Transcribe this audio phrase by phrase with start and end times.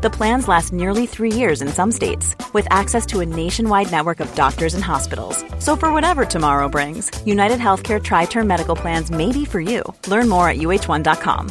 [0.00, 4.20] The plans last nearly three years in some states, with access to a nationwide network
[4.20, 5.44] of doctors and hospitals.
[5.58, 9.82] So, for whatever tomorrow brings, United Healthcare Tri Term Medical Plans may be for you.
[10.06, 11.50] Learn more at uh1.com.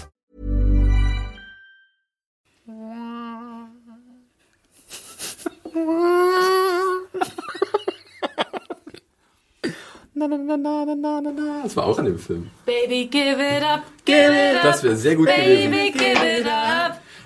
[10.16, 11.64] Na, na, na, na, na, na, na.
[11.64, 12.50] Das war auch in dem Film.
[12.66, 14.64] Baby, give it up, give it up.
[14.64, 15.70] Das wäre sehr gut gewesen.
[15.70, 17.04] Baby, give it up.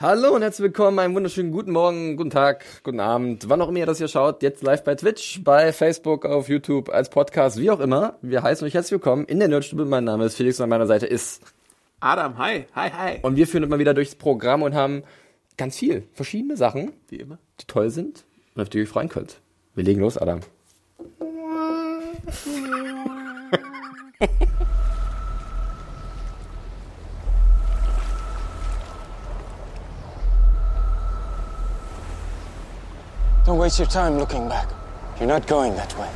[0.00, 3.80] Hallo und herzlich willkommen, einen wunderschönen guten Morgen, guten Tag, guten Abend, wann auch immer
[3.80, 7.70] ihr das hier schaut, jetzt live bei Twitch, bei Facebook, auf YouTube, als Podcast, wie
[7.70, 8.16] auch immer.
[8.22, 9.84] Wir heißen euch herzlich willkommen in der Nerdstube.
[9.84, 11.42] Mein Name ist Felix und an meiner Seite ist
[12.00, 13.18] Adam, hi, hi, hi.
[13.20, 15.02] und wir führen immer wieder durchs Programm und haben
[15.58, 17.38] ganz viel, verschiedene Sachen, Wie immer.
[17.60, 19.42] die toll sind und auf die ihr euch freuen könnt.
[19.74, 20.40] Wir legen los, Adam.
[33.50, 34.68] Don't waste your time looking back.
[35.18, 36.08] You're not going that way.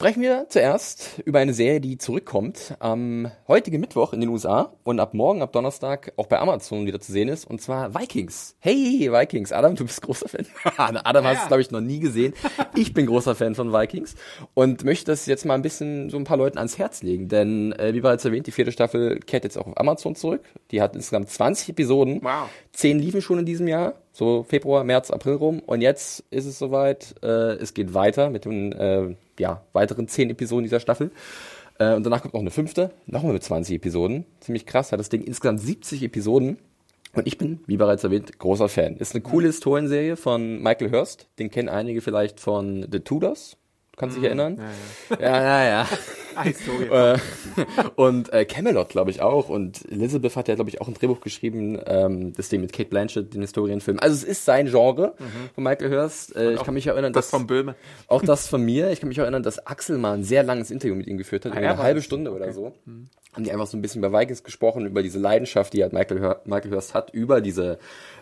[0.00, 4.98] Sprechen wir zuerst über eine Serie, die zurückkommt am heutigen Mittwoch in den USA und
[4.98, 8.56] ab morgen, ab Donnerstag auch bei Amazon wieder zu sehen ist, und zwar Vikings.
[8.60, 9.52] Hey, Vikings.
[9.52, 10.46] Adam, du bist großer Fan.
[10.78, 12.32] Adam hast es, glaube ich, noch nie gesehen.
[12.74, 14.14] Ich bin großer Fan von Vikings
[14.54, 17.72] und möchte das jetzt mal ein bisschen so ein paar Leuten ans Herz legen, denn
[17.72, 20.40] äh, wie bereits erwähnt, die vierte Staffel kehrt jetzt auch auf Amazon zurück.
[20.70, 22.20] Die hat insgesamt 20 Episoden.
[22.22, 22.48] Wow.
[22.72, 25.60] Zehn liefen schon in diesem Jahr, so Februar, März, April rum.
[25.60, 27.14] Und jetzt ist es soweit.
[27.22, 31.10] Äh, es geht weiter mit den äh, ja, weiteren zehn Episoden dieser Staffel.
[31.78, 34.24] Äh, und danach kommt noch eine fünfte, nochmal mit 20 Episoden.
[34.40, 36.58] Ziemlich krass, hat das Ding insgesamt 70 Episoden.
[37.12, 38.96] Und ich bin, wie bereits erwähnt, großer Fan.
[38.96, 41.26] Ist eine coole Historienserie von Michael Hurst.
[41.38, 43.56] Den kennen einige vielleicht von The Tudors.
[44.00, 44.58] Du kannst dich erinnern?
[45.20, 45.88] Ja, ja, ja.
[46.36, 46.84] Ah, Historie.
[46.86, 47.18] Äh,
[47.96, 49.48] und äh, Camelot, glaube ich, auch.
[49.48, 52.88] Und Elizabeth hat ja, glaube ich, auch ein Drehbuch geschrieben, ähm, das Ding mit Kate
[52.88, 53.98] Blanchett, den Historienfilm.
[53.98, 55.14] Also es ist sein Genre
[55.56, 56.36] von Michael Hurst.
[56.36, 57.74] Äh, ich kann mich erinnern, das dass, von Böhme.
[58.06, 58.90] auch das von mir.
[58.92, 61.44] Ich kann mich auch erinnern, dass Axel mal ein sehr langes Interview mit ihm geführt
[61.44, 62.00] hat, Ah, eine halbe.
[62.00, 62.74] Stunde oder so.
[63.32, 66.20] Haben die einfach so ein bisschen über Vikings gesprochen, über diese Leidenschaft, die halt Michael,
[66.20, 67.78] Hur Michael Hurst hat, über diese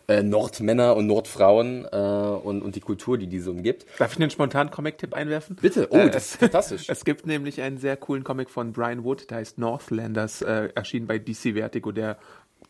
[0.07, 3.87] äh, Nordmänner und Nordfrauen äh, und, und die Kultur, die diese umgibt.
[3.99, 5.57] Darf ich einen spontanen Comic-Tipp einwerfen?
[5.57, 6.89] Bitte, oh, Äh, das ist fantastisch.
[6.89, 11.07] Es gibt nämlich einen sehr coolen Comic von Brian Wood, der heißt Northlanders, äh, erschienen
[11.07, 12.19] bei DC Vertigo, der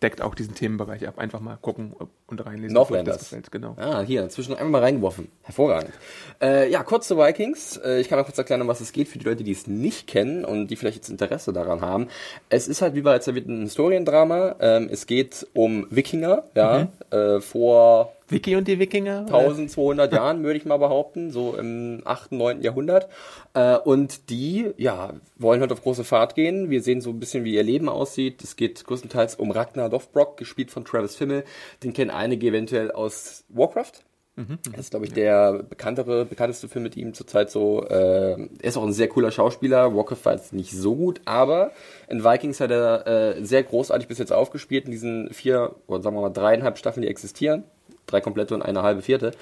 [0.03, 1.19] deckt auch diesen Themenbereich ab.
[1.19, 1.95] Einfach mal gucken
[2.27, 2.75] und reinlesen.
[2.75, 3.35] Northlanders.
[3.51, 3.75] Genau.
[3.77, 5.29] Ah, hier, inzwischen einmal mal reingeworfen.
[5.43, 5.93] Hervorragend.
[6.41, 7.77] Äh, ja, kurz zu Vikings.
[7.79, 9.67] Äh, ich kann mal kurz erklären, um was es geht für die Leute, die es
[9.67, 12.09] nicht kennen und die vielleicht jetzt Interesse daran haben.
[12.49, 14.57] Es ist halt, wie bereits erwähnt, ein Historiendrama.
[14.61, 19.21] Ähm, es geht um Wikinger, ja, äh, vor Vicky und die Wikinger?
[19.21, 22.63] 1200 Jahren, würde ich mal behaupten, so im 8., 9.
[22.63, 23.09] Jahrhundert.
[23.55, 26.71] Äh, und die, ja, wollen halt auf große Fahrt gehen.
[26.71, 28.43] Wir sehen so ein bisschen, wie ihr Leben aussieht.
[28.43, 31.45] Es geht größtenteils um Ragnar Lothbrok, gespielt von Travis Fimmel.
[31.83, 34.05] Den kennen einige eventuell aus Warcraft.
[34.71, 37.83] Das ist, glaube ich, der bekanntere, bekannteste Film mit ihm zurzeit so.
[37.89, 39.97] Äh, er ist auch ein sehr cooler Schauspieler.
[39.97, 41.73] Warcraft war jetzt nicht so gut, aber
[42.09, 46.15] in Vikings hat er äh, sehr großartig bis jetzt aufgespielt in diesen vier, oder sagen
[46.15, 47.65] wir mal dreieinhalb Staffeln, die existieren.
[48.09, 49.33] Drei komplette und eine halbe vierte.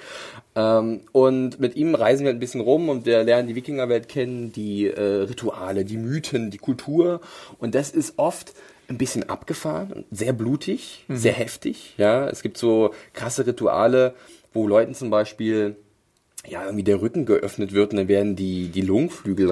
[0.55, 4.51] Ähm, und mit ihm reisen wir ein bisschen rum und wir lernen die Wikingerwelt kennen,
[4.51, 7.21] die äh, Rituale, die Mythen, die Kultur.
[7.57, 8.53] Und das ist oft
[8.89, 11.95] ein bisschen abgefahren, sehr blutig, sehr heftig.
[11.97, 14.13] Ja, es gibt so krasse Rituale,
[14.53, 15.75] wo Leuten zum Beispiel
[16.47, 19.49] ja irgendwie der Rücken geöffnet wird und dann werden die die Lungenflügel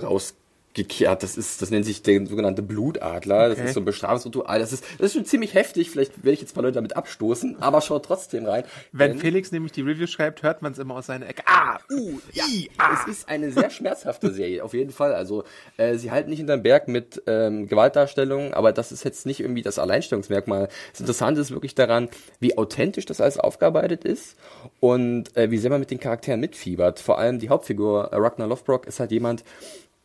[0.75, 1.23] rausgekehrt.
[1.23, 3.49] Das ist, das nennt sich der sogenannte Blutadler.
[3.49, 3.67] Das Okay.
[3.67, 4.59] ist so ein Bestrafungsritual.
[4.59, 5.89] Das ist, das ist schon ziemlich heftig.
[5.89, 8.63] Vielleicht werde ich jetzt ein paar Leute damit abstoßen, aber schaut trotzdem rein.
[8.91, 11.43] Wenn Denn- Felix nämlich die Review schreibt, hört man es immer aus seiner Ecke.
[11.45, 12.93] Ah, uh, i, ah.
[13.07, 15.13] Es ist eine sehr schmerzhafte Serie, auf jeden Fall.
[15.13, 15.43] Also
[15.77, 19.61] äh, sie halten nicht hinterm Berg mit ähm, Gewaltdarstellungen, aber das ist jetzt nicht irgendwie
[19.61, 20.67] das Alleinstellungsmerkmal.
[20.91, 24.35] Das Interessante ist wirklich daran, wie authentisch das alles aufgearbeitet ist
[24.79, 26.99] und äh, wie sehr man mit den Charakteren mitfiebert.
[26.99, 29.43] Vor allem die Hauptfigur äh, Ragnar Lothbrok ist halt jemand,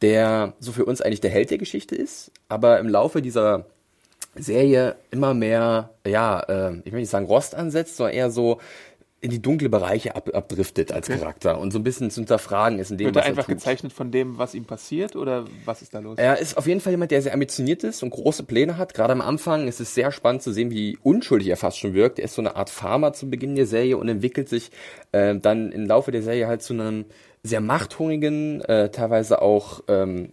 [0.03, 3.67] der so für uns eigentlich der Held der Geschichte ist, aber im Laufe dieser
[4.35, 8.61] Serie immer mehr, ja, äh, ich will nicht sagen Rost ansetzt, sondern eher so
[9.23, 12.91] in die dunkle Bereiche ab, abdriftet als Charakter und so ein bisschen zu hinterfragen ist
[12.91, 15.83] in dem, Wird er was einfach er gezeichnet von dem, was ihm passiert oder was
[15.83, 16.17] ist da los?
[16.17, 18.95] Er ist auf jeden Fall jemand, der sehr ambitioniert ist und große Pläne hat.
[18.95, 22.19] Gerade am Anfang ist es sehr spannend zu sehen, wie unschuldig er fast schon wirkt.
[22.19, 24.71] Er ist so eine Art Farmer zu Beginn der Serie und entwickelt sich
[25.13, 27.05] äh, dann im Laufe der Serie halt zu einem
[27.43, 30.33] sehr machthungrigen, äh, teilweise auch ähm,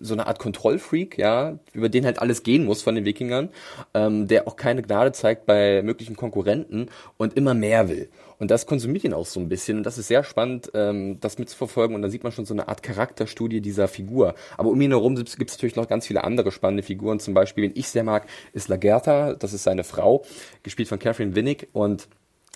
[0.00, 3.48] so eine Art Kontrollfreak, ja, über den halt alles gehen muss von den Wikingern,
[3.92, 8.08] ähm, der auch keine Gnade zeigt bei möglichen Konkurrenten und immer mehr will.
[8.38, 9.78] Und das konsumiert ihn auch so ein bisschen.
[9.78, 11.94] Und das ist sehr spannend, ähm, das mitzuverfolgen.
[11.94, 14.34] Und da sieht man schon so eine Art Charakterstudie dieser Figur.
[14.56, 17.20] Aber um ihn herum gibt es natürlich noch ganz viele andere spannende Figuren.
[17.20, 19.34] Zum Beispiel, wen ich sehr mag, ist Lagertha.
[19.34, 20.24] Das ist seine Frau,
[20.62, 21.68] gespielt von Catherine Winnick.
[21.72, 22.08] Und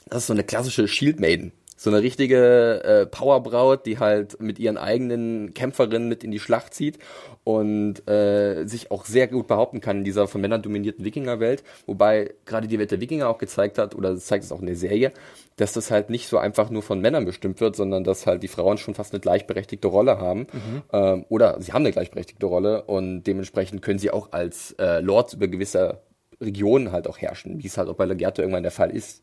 [0.08, 1.52] das ist so eine klassische Shield Maiden.
[1.80, 6.74] So eine richtige äh, Powerbraut, die halt mit ihren eigenen Kämpferinnen mit in die Schlacht
[6.74, 6.98] zieht
[7.44, 11.62] und äh, sich auch sehr gut behaupten kann in dieser von Männern dominierten Wikingerwelt.
[11.86, 14.66] Wobei gerade die Welt der Wikinger auch gezeigt hat, oder das zeigt es auch in
[14.66, 15.12] der Serie,
[15.54, 18.48] dass das halt nicht so einfach nur von Männern bestimmt wird, sondern dass halt die
[18.48, 20.48] Frauen schon fast eine gleichberechtigte Rolle haben.
[20.92, 25.34] Ähm, oder sie haben eine gleichberechtigte Rolle und dementsprechend können sie auch als äh, Lords
[25.34, 26.00] über gewisse
[26.40, 29.22] Regionen halt auch herrschen, wie es halt auch bei Lagertha irgendwann der Fall ist.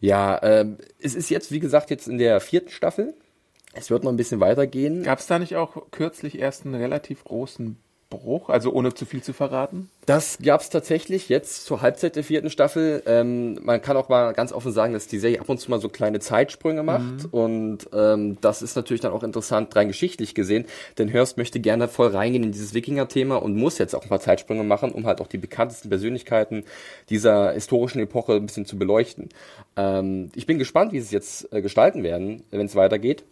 [0.00, 3.14] Ja, ähm, es ist jetzt, wie gesagt, jetzt in der vierten Staffel.
[3.74, 5.02] Es wird noch ein bisschen weitergehen.
[5.02, 7.78] Gab es da nicht auch kürzlich erst einen relativ großen
[8.10, 9.90] Bruch, also ohne zu viel zu verraten?
[10.06, 13.02] Das gab es tatsächlich jetzt zur Halbzeit der vierten Staffel.
[13.04, 15.80] Ähm, man kann auch mal ganz offen sagen, dass die Serie ab und zu mal
[15.80, 17.26] so kleine Zeitsprünge macht.
[17.30, 20.64] Und ähm, das ist natürlich dann auch interessant, rein geschichtlich gesehen.
[20.96, 24.20] Denn Hurst möchte gerne voll reingehen in dieses Wikinger-Thema und muss jetzt auch ein paar
[24.20, 26.64] Zeitsprünge machen, um halt auch die bekanntesten Persönlichkeiten
[27.10, 29.28] dieser historischen Epoche ein bisschen zu beleuchten.
[29.76, 33.24] Ähm, ich bin gespannt, wie sie es jetzt äh, gestalten werden, wenn es weitergeht.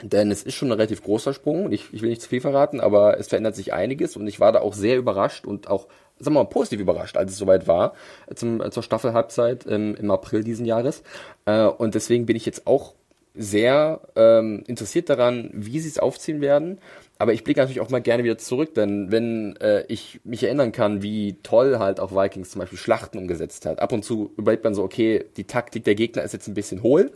[0.00, 1.70] Denn es ist schon ein relativ großer Sprung.
[1.70, 4.52] Ich, ich will nicht zu viel verraten, aber es verändert sich einiges und ich war
[4.52, 5.86] da auch sehr überrascht und auch,
[6.18, 7.94] sagen wir mal, positiv überrascht, als es soweit war,
[8.34, 11.02] zum, zur Staffelhalbzeit ähm, im April diesen Jahres.
[11.44, 12.94] Äh, und deswegen bin ich jetzt auch
[13.34, 16.78] sehr ähm, interessiert daran, wie sie es aufziehen werden.
[17.18, 20.72] Aber ich blicke natürlich auch mal gerne wieder zurück, denn wenn äh, ich mich erinnern
[20.72, 23.80] kann, wie toll halt auch Vikings zum Beispiel Schlachten umgesetzt hat.
[23.80, 26.82] Ab und zu überlegt man so, okay, die Taktik der Gegner ist jetzt ein bisschen
[26.82, 27.12] hohl,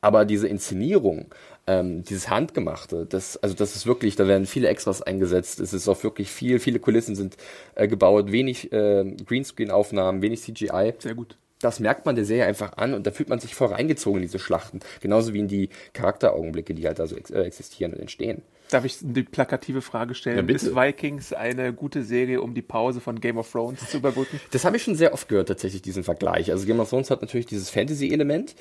[0.00, 1.26] aber diese Inszenierung,
[1.66, 5.88] ähm, dieses Handgemachte, das, also das ist wirklich, da werden viele Extras eingesetzt, es ist
[5.88, 7.36] auch wirklich viel, viele Kulissen sind
[7.74, 10.94] äh, gebaut, wenig äh, Greenscreen-Aufnahmen, wenig CGI.
[10.98, 11.36] Sehr gut.
[11.60, 14.22] Das merkt man der Serie einfach an und da fühlt man sich voll reingezogen in
[14.22, 14.80] diese Schlachten.
[15.00, 18.42] Genauso wie in die Charakteraugenblicke, die halt da so ex äh, existieren und entstehen.
[18.70, 20.48] Darf ich die plakative Frage stellen?
[20.48, 24.40] Ja, ist Vikings eine gute Serie, um die Pause von Game of Thrones zu überbrücken?
[24.50, 26.50] Das habe ich schon sehr oft gehört, tatsächlich, diesen Vergleich.
[26.50, 28.56] Also Game of Thrones hat natürlich dieses Fantasy-Element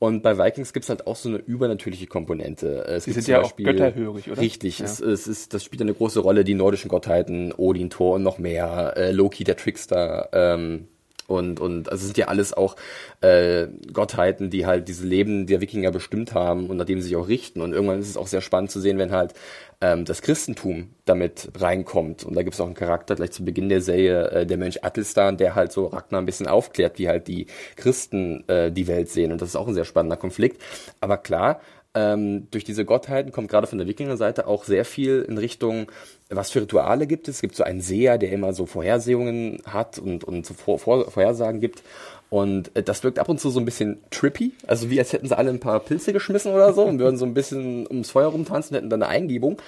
[0.00, 2.84] und bei Vikings gibt's halt auch so eine übernatürliche Komponente.
[2.88, 4.40] Es Die gibt sind zum ja auch Beispiel- götterhörig, oder?
[4.40, 4.86] Richtig, Ja.
[4.86, 8.38] es, es ist, das spielt eine große Rolle, die nordischen Gottheiten, Odin, Thor und noch
[8.38, 10.88] mehr, äh, Loki, der Trickster, ähm,
[11.30, 12.76] und, und also es sind ja alles auch
[13.20, 17.16] äh, Gottheiten, die halt diese Leben der Wikinger bestimmt haben und nach dem sie sich
[17.16, 17.60] auch richten.
[17.60, 19.34] Und irgendwann ist es auch sehr spannend zu sehen, wenn halt
[19.80, 22.24] ähm, das Christentum damit reinkommt.
[22.24, 24.84] Und da gibt es auch einen Charakter gleich zu Beginn der Serie, äh, der Mönch
[24.84, 27.46] Atelstan, der halt so Ragnar ein bisschen aufklärt, wie halt die
[27.76, 29.30] Christen äh, die Welt sehen.
[29.30, 30.60] Und das ist auch ein sehr spannender Konflikt.
[31.00, 31.60] Aber klar,
[31.94, 35.90] ähm, durch diese Gottheiten kommt gerade von der Wikingerseite auch sehr viel in Richtung,
[36.30, 37.36] was für Rituale gibt es.
[37.36, 41.10] Es gibt so einen Seher, der immer so Vorhersehungen hat und, und so Vor Vor
[41.10, 41.82] Vorhersagen gibt.
[42.30, 45.26] Und äh, das wirkt ab und zu so ein bisschen trippy, also wie als hätten
[45.26, 48.28] sie alle ein paar Pilze geschmissen oder so und würden so ein bisschen ums Feuer
[48.28, 49.60] rumtanzen, hätten dann eine Eingebung.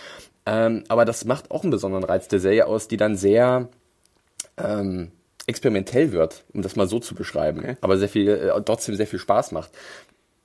[0.47, 3.69] Ähm, aber das macht auch einen besonderen Reiz der Serie aus, die dann sehr
[4.57, 5.11] ähm,
[5.47, 7.76] experimentell wird, um das mal so zu beschreiben, Okay.
[7.81, 9.73] aber sehr viel, äh, trotzdem sehr viel Spaß macht.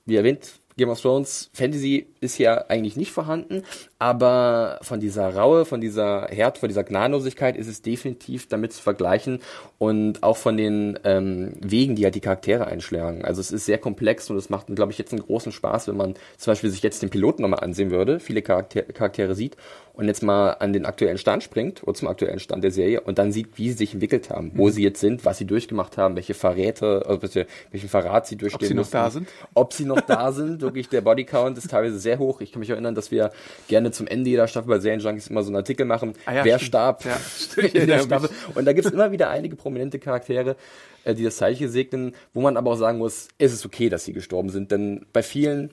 [0.04, 3.62] Wie erwähnt, Game of Thrones Fantasy ist ja eigentlich nicht vorhanden,
[3.98, 8.80] aber von dieser Raue, von dieser Härte, von dieser Gnadenlosigkeit ist es definitiv damit zu
[8.82, 9.40] vergleichen
[9.76, 13.24] und auch von den ähm, Wegen, die halt die Charaktere einschlagen.
[13.24, 15.96] Also es ist sehr komplex und es macht, glaube ich, jetzt einen großen Spaß, wenn
[15.96, 19.56] man zum Beispiel sich jetzt den Piloten nochmal ansehen würde, viele Charakter Charaktere sieht
[19.94, 23.18] und jetzt mal an den aktuellen Stand springt oder zum aktuellen Stand der Serie und
[23.18, 24.58] dann sieht, wie sie sich entwickelt haben, Mhm.
[24.58, 28.36] wo sie jetzt sind, was sie durchgemacht haben, welche Verräte, also welche, welchen Verrat sie
[28.36, 28.96] durchgehen sie noch mussten.
[28.96, 29.28] da sind?
[29.54, 32.40] Ob sie noch da sind, wirklich der Bodycount ist teilweise sehr hoch.
[32.40, 33.32] Ich kann mich erinnern, dass wir
[33.68, 36.58] gerne zum Ende jeder Staffel bei Serienjunkies immer so einen Artikel machen, Ah ja, wer
[36.58, 36.68] stimmt.
[36.68, 37.74] starb Ja, stimmt.
[37.74, 38.30] in der Staffel.
[38.54, 40.56] Und da gibt es immer wieder einige prominente Charaktere,
[41.04, 44.04] äh, die das Zeichen segnen, wo man aber auch sagen muss, es ist okay, dass
[44.04, 45.70] sie gestorben sind, denn bei vielen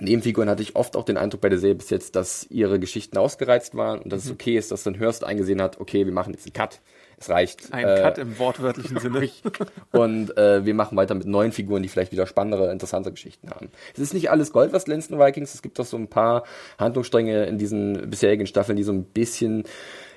[0.00, 3.16] Nebenfiguren hatte ich oft auch den Eindruck bei der Serie bis jetzt, dass ihre Geschichten
[3.16, 4.30] ausgereizt waren und dass Mhm.
[4.30, 6.80] es okay ist, dass dann Hurst eingesehen hat, okay, wir machen jetzt einen Cut.
[7.18, 7.72] Es reicht.
[7.72, 9.28] Ein Äh, Cut im wortwörtlichen Sinne.
[9.92, 13.70] und äh, wir machen weiter mit neuen Figuren, die vielleicht wieder spannendere, interessante Geschichten haben.
[13.94, 15.54] Es ist nicht alles Gold, was glänzt in Vikings.
[15.54, 16.44] Es gibt auch so ein paar
[16.78, 19.64] Handlungsstränge in diesen bisherigen Staffeln, die so ein bisschen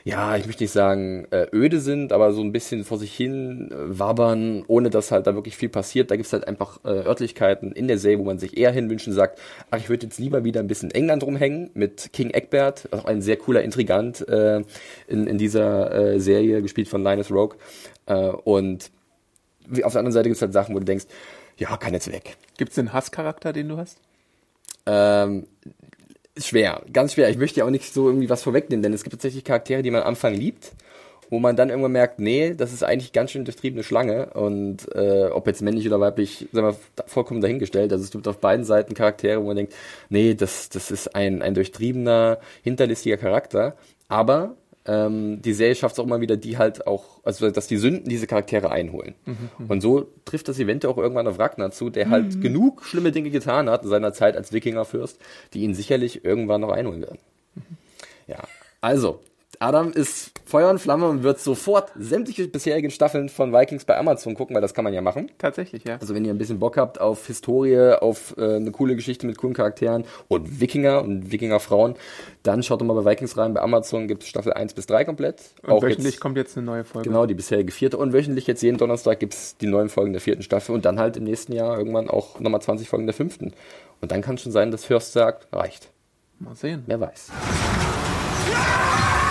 [0.07, 3.69] ja, ich möchte nicht sagen, äh, öde sind, aber so ein bisschen vor sich hin
[3.71, 6.09] äh, wabern, ohne dass halt da wirklich viel passiert.
[6.09, 9.37] Da gibt's halt einfach äh, Örtlichkeiten in der Serie, wo man sich eher hinwünschen sagt,
[9.69, 13.21] ach, ich würde jetzt lieber wieder ein bisschen England rumhängen mit King Egbert, auch ein
[13.21, 14.63] sehr cooler Intrigant äh,
[15.09, 17.57] in, in dieser äh, Serie, gespielt von Linus Rogue.
[18.05, 18.91] Äh, und
[19.67, 21.07] wie, auf der anderen Seite gibt's halt Sachen, wo du denkst,
[21.57, 22.37] ja, kann jetzt weg.
[22.57, 23.99] Gibt es den Hasscharakter, den du hast?
[24.85, 25.47] Ähm,
[26.45, 27.29] schwer, ganz schwer.
[27.29, 29.91] Ich möchte ja auch nicht so irgendwie was vorwegnehmen, denn es gibt tatsächlich Charaktere, die
[29.91, 30.73] man am Anfang liebt,
[31.29, 35.27] wo man dann irgendwann merkt, nee, das ist eigentlich ganz schön durchtriebene Schlange und äh,
[35.27, 37.91] ob jetzt männlich oder weiblich, sagen wir, vollkommen dahingestellt.
[37.91, 39.73] Also es gibt auf beiden Seiten Charaktere, wo man denkt,
[40.09, 43.75] nee, das, das ist ein, ein durchtriebener, hinterlistiger Charakter,
[44.07, 44.55] aber
[44.87, 48.09] ähm, die Serie schafft es auch immer wieder, die halt auch, also dass die Sünden
[48.09, 49.15] diese Charaktere einholen.
[49.67, 53.29] Und so trifft das Event auch irgendwann auf Ragnar zu, der halt genug schlimme Dinge
[53.29, 55.19] getan hat in seiner Zeit als Wikingerfürst,
[55.53, 57.19] die ihn sicherlich irgendwann noch einholen werden.
[58.27, 58.43] Ja,
[58.81, 59.19] also,
[59.59, 64.35] Adam ist Feuer und Flamme und wird sofort sämtliche bisherigen Staffeln von Vikings bei Amazon
[64.35, 65.31] gucken, weil das kann man ja machen.
[65.37, 65.97] Tatsächlich, ja.
[65.97, 69.37] Also wenn ihr ein bisschen Bock habt auf Historie, auf äh, eine coole Geschichte mit
[69.37, 71.95] coolen Charakteren und Wikinger und Wikingerfrauen,
[72.43, 73.53] dann schaut doch mal bei Vikings rein.
[73.53, 75.41] Bei Amazon gibt es Staffel 1 bis 3 komplett.
[75.63, 77.09] Und wöchentlich jetzt, kommt jetzt eine neue Folge.
[77.09, 80.21] genau die bisherige vierte und wöchentlich jetzt jeden Donnerstag gibt es die neuen Folgen der
[80.21, 83.53] vierten Staffel und dann halt im nächsten Jahr irgendwann auch nochmal 20 Folgen der fünften.
[84.01, 85.89] Und dann kann es schon sein, dass Hörst sagt, reicht.
[86.39, 86.83] Mal sehen.
[86.85, 87.31] Wer weiß.
[88.49, 89.26] There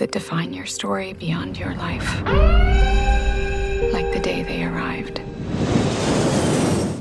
[0.00, 2.22] that define your story beyond your life.
[3.92, 5.20] Like the day they arrived.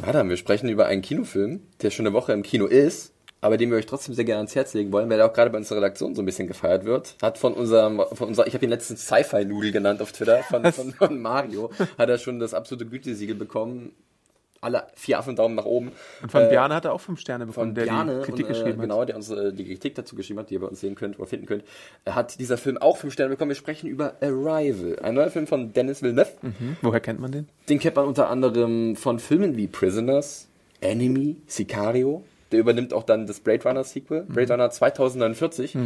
[0.05, 3.69] Adam, wir sprechen über einen Kinofilm, der schon eine Woche im Kino ist, aber den
[3.69, 5.77] wir euch trotzdem sehr gerne ans Herz legen wollen, weil der auch gerade bei unserer
[5.77, 7.15] Redaktion so ein bisschen gefeiert wird.
[7.21, 10.91] Hat von unserem, von unserer, ich habe ihn letztens Sci-Fi-Nudel genannt auf Twitter, von, von,
[10.93, 13.93] von Mario, hat er schon das absolute Gütesiegel bekommen.
[14.61, 15.91] Alle vier Affendaumen nach oben.
[16.21, 18.45] Und von Äh, Bjarne hat er auch fünf Sterne bekommen, von der Bjarne, die Kritik
[18.45, 19.09] und, äh, geschrieben genau, hat.
[19.09, 21.27] der uns äh, die Kritik dazu geschrieben hat, die ihr bei uns sehen könnt oder
[21.27, 21.63] finden könnt,
[22.05, 23.49] Er hat dieser Film auch fünf Sterne bekommen.
[23.49, 26.31] Wir sprechen über Arrival, ein neuer Film von Dennis Villeneuve.
[26.41, 26.77] Hm?
[26.81, 27.47] Woher kennt man den?
[27.69, 30.47] Den kennt man unter anderem von Filmen wie Prisoners,
[30.81, 32.23] Enemy, Sicario.
[32.51, 35.77] Der übernimmt auch dann das Blade Runner Sequel, Blade Runner 2049.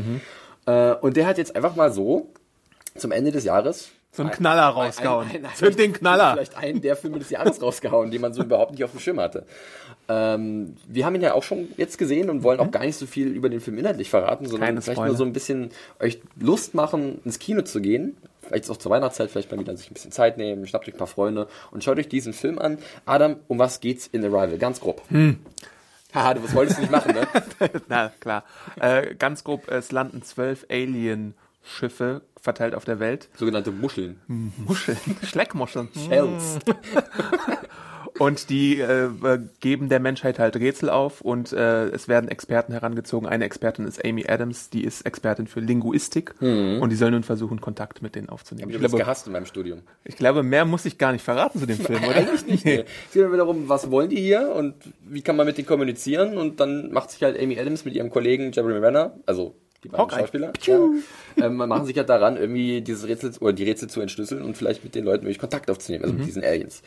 [0.66, 2.30] Äh, und der hat jetzt einfach mal so
[2.96, 5.28] zum Ende des Jahres So einen Knaller rausgehauen.
[5.32, 6.34] ein- ein- Zünd den Knaller.
[6.34, 9.20] Vielleicht einen der Filme des Jahres rausgehauen, die man so überhaupt nicht auf dem Schirm
[9.20, 9.46] hatte.
[10.10, 13.06] Ähm, wir haben ihn ja auch schon jetzt gesehen und wollen auch gar nicht so
[13.06, 15.08] viel über den Film inhaltlich verraten, sondern Keine vielleicht Spoiler.
[15.10, 15.70] nur so ein bisschen
[16.00, 18.18] euch Lust machen, ins Kino zu gehen.
[18.42, 20.98] Vielleicht auch zur Weihnachtszeit, vielleicht mal wieder sich ein bisschen Zeit nehmen, schnappt euch ein
[20.98, 22.78] paar Freunde und schaut euch diesen Film an.
[23.06, 24.58] Adam, um was geht's in Arrival?
[24.58, 25.02] Ganz grob.
[26.14, 27.26] Haha, du was wolltest du nicht machen, ne?
[27.88, 28.44] Na klar.
[28.80, 30.66] Äh, ganz grob, es landen zwölf
[31.64, 33.30] Alien-Schiffe verteilt auf der Welt.
[33.38, 34.20] Sogenannte Muscheln.
[34.58, 35.90] Muscheln, Schleckmuscheln.
[35.96, 36.60] Shells.
[38.20, 42.72] Und die äh, äh, geben der Menschheit halt Rätsel auf und äh, es werden Experten
[42.72, 43.28] herangezogen.
[43.28, 47.60] Eine Expertin ist Amy Adams, die ist Expertin für Linguistik und die soll nun versuchen,
[47.60, 48.70] Kontakt mit denen aufzunehmen.
[48.70, 49.80] Ich Ich habe gehasst in meinem Studium.
[50.04, 52.18] ich glaube, mehr muss ich gar nicht verraten zu dem Film, oder?
[52.18, 52.66] Eigentlich nicht.
[52.66, 52.86] Nee.
[53.08, 54.76] Es geht immer darum, was wollen die hier und
[55.10, 58.12] wie kann man mit denen kommunizieren und dann macht sich halt Amy Adams mit ihrem
[58.12, 60.20] Kollegen Jeremy Renner, also die beiden Hawkeye.
[60.20, 60.80] Schauspieler, ja,
[61.46, 64.58] ähm, man machen sich halt daran, irgendwie dieses Rätsel oder die Rätsel zu entschlüsseln und
[64.58, 66.82] vielleicht mit den Leuten wirklich Kontakt aufzunehmen, also mit diesen Aliens.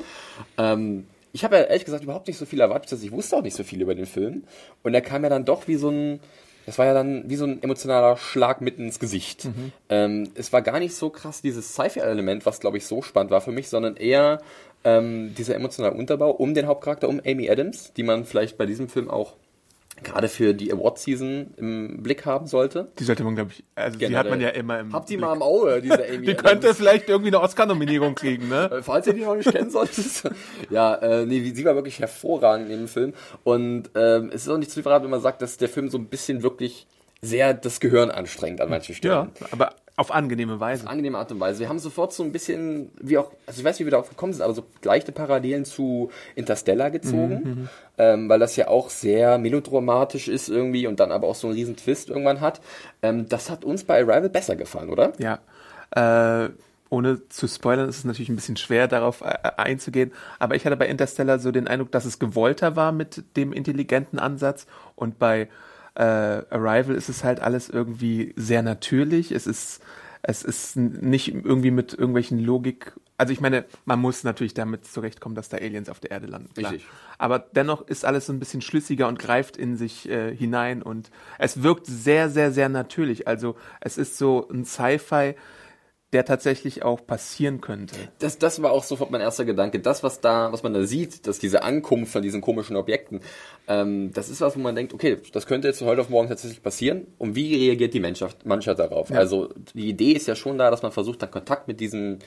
[0.58, 3.56] Ähm, ich habe ja ehrlich gesagt überhaupt nicht so viel erwartet, ich wusste auch nicht
[3.56, 4.44] so viel über den Film
[4.82, 6.20] und er kam ja dann doch wie so ein
[6.66, 9.48] das war ja dann wie so ein emotionaler Schlag mitten ins Gesicht.
[9.88, 13.40] Ähm, es war gar nicht so krass dieses Sci-Fi-Element, was glaube ich so spannend war
[13.40, 14.40] für mich, sondern eher
[14.82, 18.88] ähm, dieser emotionale Unterbau um den Hauptcharakter, um Amy Adams, die man vielleicht bei diesem
[18.88, 19.34] Film auch
[20.02, 22.90] gerade für die Award-Season im Blick haben sollte.
[22.98, 25.26] Die sollte man, glaube ich, also die hat man ja immer im Habt ihr Blick.
[25.28, 28.70] mal im Auge, diese Amy Die könnte vielleicht irgendwie eine Oscar-Nominierung kriegen, ne?
[28.70, 30.06] Äh, Falls ihr die noch nicht kennen solltet.
[30.70, 33.14] ja, äh, nee, sie war wirklich hervorragend in dem Film.
[33.44, 35.98] Und ähm, es ist auch nicht zu verraten, wenn man sagt, dass der Film so
[35.98, 36.86] ein bisschen wirklich
[37.22, 39.14] sehr das Gehirn anstrengt an manchen Stellen.
[39.40, 40.86] Ja, aber auf angenehme Weise.
[40.86, 41.60] angenehme Art und Weise.
[41.60, 44.10] Wir haben sofort so ein bisschen, wie auch, also ich weiß nicht, wie wir darauf
[44.10, 49.38] gekommen sind, aber so leichte Parallelen zu Interstellar gezogen, ähm, weil das ja auch sehr
[49.38, 52.60] melodramatisch ist irgendwie und dann aber auch so einen riesen Twist irgendwann hat.
[53.00, 55.12] Ähm, das hat uns bei Arrival besser gefallen, oder?
[55.18, 55.38] Ja.
[55.92, 56.50] Äh,
[56.90, 60.12] ohne zu spoilern, ist es natürlich ein bisschen schwer, darauf äh, einzugehen.
[60.38, 64.18] Aber ich hatte bei Interstellar so den Eindruck, dass es gewollter war mit dem intelligenten
[64.18, 64.66] Ansatz.
[64.94, 65.48] Und bei
[65.96, 66.02] äh,
[66.50, 69.32] Arrival ist es halt alles irgendwie sehr natürlich.
[69.32, 69.82] Es ist,
[70.22, 72.92] es ist nicht irgendwie mit irgendwelchen Logik.
[73.16, 76.52] Also ich meine, man muss natürlich damit zurechtkommen, dass da Aliens auf der Erde landen.
[76.54, 76.72] Klar.
[76.72, 76.88] Richtig.
[77.16, 81.10] Aber dennoch ist alles so ein bisschen schlüssiger und greift in sich äh, hinein und
[81.38, 83.26] es wirkt sehr, sehr, sehr natürlich.
[83.26, 85.34] Also es ist so ein Sci-Fi,
[86.16, 87.94] der tatsächlich auch passieren könnte.
[88.20, 89.80] Das, das war auch sofort mein erster Gedanke.
[89.80, 93.20] Das, was da, was man da sieht, dass diese Ankunft von diesen komischen Objekten,
[93.68, 96.28] ähm, das ist was, wo man denkt, okay, das könnte jetzt von heute auf morgen
[96.30, 97.06] tatsächlich passieren.
[97.18, 99.10] Und wie reagiert die Mannschaft, Mannschaft darauf?
[99.12, 102.20] Also die Idee ist ja schon da, dass man versucht, dann Kontakt mit diesen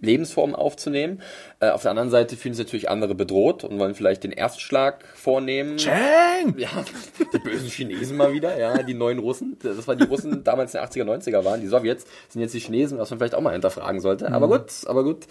[0.00, 1.20] Lebensformen aufzunehmen.
[1.60, 5.04] Äh, auf der anderen Seite fühlen sich natürlich andere bedroht und wollen vielleicht den Erstschlag
[5.14, 5.76] vornehmen.
[5.76, 6.54] Chang!
[6.56, 6.84] Ja,
[7.32, 9.56] die bösen Chinesen mal wieder, ja, die neuen Russen.
[9.62, 11.60] Das war die Russen damals in den 80er, 90er waren.
[11.60, 14.30] Die Sowjets sind jetzt die Chinesen, was man vielleicht auch mal hinterfragen sollte.
[14.32, 15.26] Aber gut, aber gut.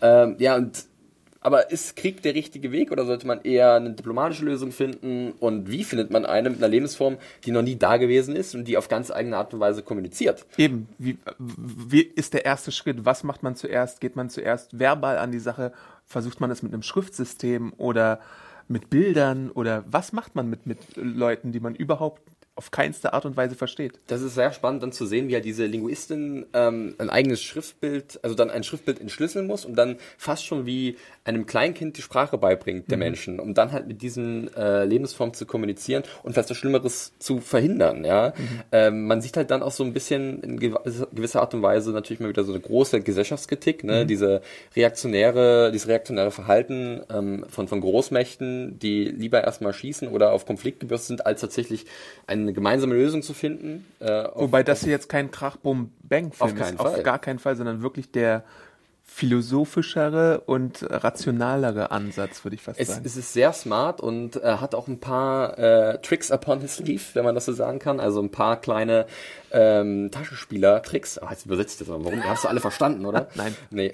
[0.00, 0.84] Ähm, ja, und
[1.42, 5.32] aber ist Krieg der richtige Weg oder sollte man eher eine diplomatische Lösung finden?
[5.40, 8.64] Und wie findet man eine mit einer Lebensform, die noch nie da gewesen ist und
[8.66, 10.46] die auf ganz eigene Art und Weise kommuniziert?
[10.56, 13.04] Eben, wie, wie ist der erste Schritt?
[13.04, 14.00] Was macht man zuerst?
[14.00, 15.72] Geht man zuerst verbal an die Sache?
[16.04, 18.20] Versucht man es mit einem Schriftsystem oder
[18.68, 19.50] mit Bildern?
[19.50, 22.22] Oder was macht man mit, mit Leuten, die man überhaupt
[22.54, 23.94] auf keinste Art und Weise versteht?
[24.08, 28.20] Das ist sehr spannend dann zu sehen, wie ja diese Linguistin ähm, ein eigenes Schriftbild,
[28.22, 32.36] also dann ein Schriftbild entschlüsseln muss und dann fast schon wie einem Kleinkind die Sprache
[32.36, 37.12] beibringt der Menschen, um dann halt mit diesen äh, Lebensformen zu kommunizieren und fast Schlimmeres
[37.18, 38.04] zu verhindern.
[38.04, 38.34] Ja,
[38.70, 41.92] ähm, man sieht halt dann auch so ein bisschen in gew- gewisser Art und Weise
[41.92, 44.04] natürlich mal wieder so eine große Gesellschaftskritik, ne?
[44.04, 44.42] diese
[44.76, 50.80] reaktionäre, dieses reaktionäre Verhalten ähm, von von Großmächten, die lieber erstmal schießen oder auf Konflikt
[50.80, 51.86] gebürstet sind, als tatsächlich
[52.42, 53.86] eine gemeinsame Lösung zu finden.
[54.00, 56.82] Äh, auf- Wobei das hier jetzt kein Krach-Bum-Bang-Film Auf keinen ist.
[56.82, 56.94] Fall.
[56.96, 58.44] Auf gar keinen Fall, sondern wirklich der
[59.32, 63.02] philosophischere und rationalere Ansatz, würde ich fast Es, sagen.
[63.04, 67.02] es ist sehr smart und äh, hat auch ein paar äh, Tricks upon his sleeve,
[67.14, 68.00] wenn man das so sagen kann.
[68.00, 69.06] Also ein paar kleine
[69.50, 71.18] ähm, Taschenspieler-Tricks.
[71.18, 72.02] Ah, jetzt übersetzt das mal.
[72.04, 72.24] Warum?
[72.24, 73.28] Hast du alle verstanden, oder?
[73.34, 73.54] Nein.
[73.70, 73.92] Nee.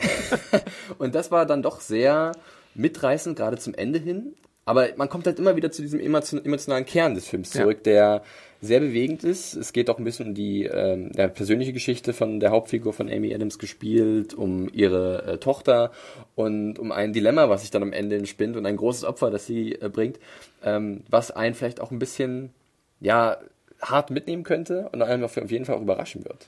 [0.98, 2.32] und das war dann doch sehr
[2.74, 4.34] mitreißend, gerade zum Ende hin.
[4.68, 7.62] Aber man kommt halt immer wieder zu diesem emotio- emotionalen Kern des Films Ja.
[7.62, 8.22] zurück, der
[8.60, 9.54] sehr bewegend ist.
[9.54, 13.08] Es geht auch ein bisschen um die ähm, ja, persönliche Geschichte von der Hauptfigur von
[13.10, 15.90] Amy Adams gespielt, um ihre äh, Tochter
[16.34, 19.46] und um ein Dilemma, was sich dann am Ende entspinnt und ein großes Opfer, das
[19.46, 20.18] sie äh, bringt,
[20.64, 22.50] ähm, was einen vielleicht auch ein bisschen
[23.00, 23.38] ja
[23.80, 26.46] hart mitnehmen könnte und einen auf jeden Fall auch überraschen wird.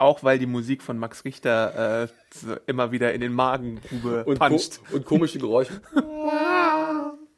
[0.00, 4.46] Auch weil die Musik von Max Richter äh, immer wieder in den Magengrube Und, ko
[4.48, 4.80] puncht.
[4.92, 5.80] und komische Geräusche.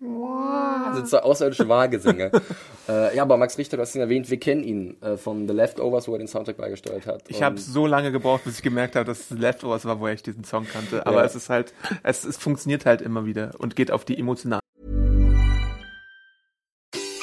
[0.01, 2.31] sind so außerirdische Wahlgesänge.
[2.89, 5.53] äh, ja, aber Max Richter, du hast ihn erwähnt, wir kennen ihn äh, von The
[5.55, 7.25] Leftovers, wo er den Soundtrack beigesteuert hat.
[7.29, 10.23] Ich habe so lange gebraucht, bis ich gemerkt habe, dass es Leftovers war, woher ich
[10.23, 11.07] diesen Song kannte.
[11.07, 11.25] Aber Ja.
[11.25, 14.61] es ist halt, es, es funktioniert halt immer wieder und geht auf die emotionale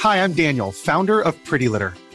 [0.04, 1.94] Hi, I'm Daniel, founder of Pretty Litter.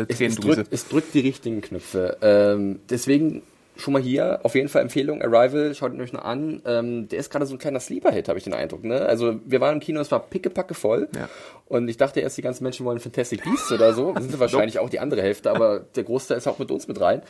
[0.00, 0.54] Es, es, Tränendrüse.
[0.56, 2.16] drückt, es drückt die richtigen Knöpfe.
[2.20, 3.42] Ähm, deswegen
[3.76, 5.22] schon mal hier auf jeden Fall Empfehlung.
[5.22, 6.62] Arrival, schaut ihn euch noch an.
[6.66, 8.84] Ähm, der ist gerade so ein kleiner Sleeper-Hit, habe ich den Eindruck.
[8.84, 9.00] Ne?
[9.00, 11.08] Also wir waren im Kino, es war pickepacke voll.
[11.14, 11.28] Ja.
[11.66, 14.12] Und ich dachte erst, die ganzen Menschen wollen Fantastic Beasts oder so.
[14.12, 17.00] Das sind wahrscheinlich auch die andere Hälfte, aber der Großteil ist auch mit uns mit
[17.00, 17.22] rein.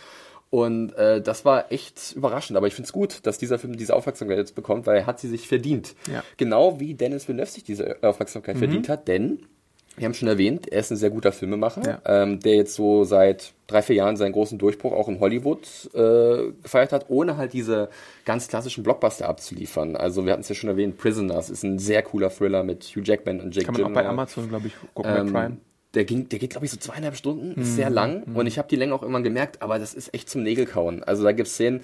[0.51, 2.59] Und äh, das war echt überraschend.
[2.59, 5.18] Aber ich finde es gut, dass dieser Film diese Aufmerksamkeit jetzt bekommt, weil er hat
[5.18, 5.94] sie sich verdient.
[6.12, 6.22] Ja.
[6.37, 9.46] Genau wie Dennis Villeneuve sich diese Aufmerksamkeit verdient hat, denn
[9.96, 12.22] wir haben schon erwähnt, er ist ein sehr guter Filmemacher, Ja.
[12.22, 16.50] ähm, der jetzt so seit drei, vier Jahren seinen großen Durchbruch auch in Hollywood äh,
[16.62, 17.90] gefeiert hat, ohne halt diese
[18.24, 19.94] ganz klassischen Blockbuster abzuliefern.
[19.96, 23.02] Also wir hatten es ja schon erwähnt, Prisoners ist ein sehr cooler Thriller mit Hugh
[23.05, 24.12] Jackman und Jake Kann man auch bei Gyllenhaal.
[24.14, 25.57] Amazon, glaube ich, gucken, bei Ähm, Prime.
[25.94, 28.57] Der, ging, der geht, glaube ich, so zweieinhalb Stunden, ist Mhm, sehr lang und ich
[28.57, 31.05] habe die Länge auch irgendwann gemerkt, aber das ist echt zum Nägelkauen.
[31.05, 31.81] Also da gibt's Szenen,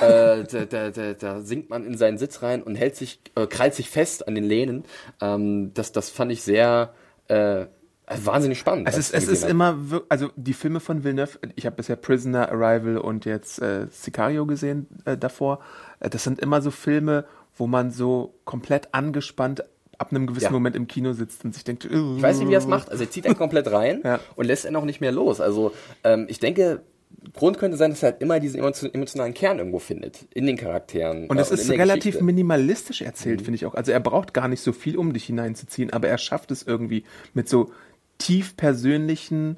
[0.00, 3.46] äh, da, da, da, da sinkt man in seinen Sitz rein und hält sich, äh,
[3.46, 4.84] krallt sich fest an den Lehnen.
[5.20, 6.94] Ähm, das, das fand ich sehr
[7.30, 7.66] äh,
[8.24, 8.88] wahnsinnig spannend.
[8.88, 12.98] Es ist, es ist immer, also die Filme von Villeneuve, ich habe bisher Prisoner, Arrival
[12.98, 15.60] und jetzt äh, Sicario gesehen äh, davor.
[16.00, 17.24] Äh, das sind immer so Filme,
[17.56, 19.62] wo man so komplett angespannt
[19.98, 20.50] ab einem gewissen Ja.
[20.50, 22.88] Moment im Kino sitzt und sich denkt, Ich weiß nicht, wie er es macht.
[22.90, 24.18] Also er zieht einen komplett rein Ja.
[24.34, 25.40] und lässt ihn auch nicht mehr los.
[25.40, 26.80] Also ähm, ich denke,
[27.34, 30.56] Grund könnte sein, dass er halt immer diesen emotio- emotionalen Kern irgendwo findet in den
[30.56, 31.26] Charakteren.
[31.26, 32.24] Und es äh, ist relativ Geschichte.
[32.24, 33.74] minimalistisch erzählt, finde ich auch.
[33.74, 37.04] Also er braucht gar nicht so viel, um dich hineinzuziehen, aber er schafft es irgendwie
[37.34, 37.70] mit so
[38.18, 39.56] tief persönlichen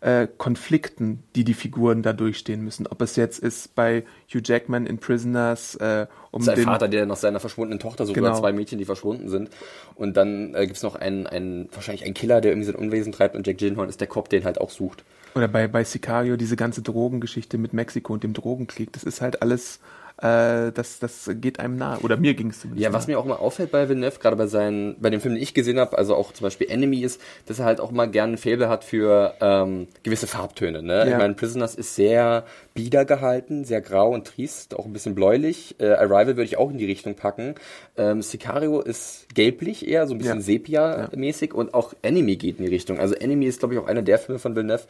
[0.00, 2.86] äh, Konflikten, die die Figuren da durchstehen müssen.
[2.86, 7.06] Ob es jetzt ist bei Hugh Jackman in Prisoners, äh, um Sein den Vater, der
[7.06, 8.28] nach seiner verschwundenen Tochter sucht, Genau.
[8.30, 9.50] oder zwei Mädchen, die verschwunden sind.
[9.94, 13.34] Und dann äh, gibt's noch einen, einen, wahrscheinlich einen Killer, der irgendwie sein Unwesen treibt
[13.36, 15.04] und Jack Gyllenhaal ist der Cop, den halt auch sucht.
[15.34, 19.42] Oder bei, bei Sicario diese ganze Drogengeschichte mit Mexiko und dem Drogenkrieg, das ist halt
[19.42, 19.80] alles,
[20.24, 21.98] äh, das, das geht einem nahe.
[22.00, 23.16] Oder mir ging es zumindest Ja, was nahe.
[23.16, 25.78] mir auch immer auffällt bei Villeneuve, gerade bei seinen, bei den Filmen, die ich gesehen
[25.78, 28.68] habe, also auch zum Beispiel Enemy ist, dass er halt auch mal gerne ein Faible
[28.68, 30.82] hat für ähm, gewisse Farbtöne.
[30.82, 30.94] Ne?
[30.98, 31.04] Ja.
[31.06, 35.76] Ich meine, Prisoners ist sehr bieder gehalten, sehr grau und triest, auch ein bisschen bläulich.
[35.78, 37.54] Äh, Arrival würde ich auch in die Richtung packen.
[37.96, 40.44] Ähm, Sicario ist gelblich eher, so ein bisschen Ja.
[40.44, 42.98] Sepia-mäßig und auch Enemy geht in die Richtung.
[42.98, 44.84] Also Enemy ist, glaube ich, auch einer der Filme von Villeneuve,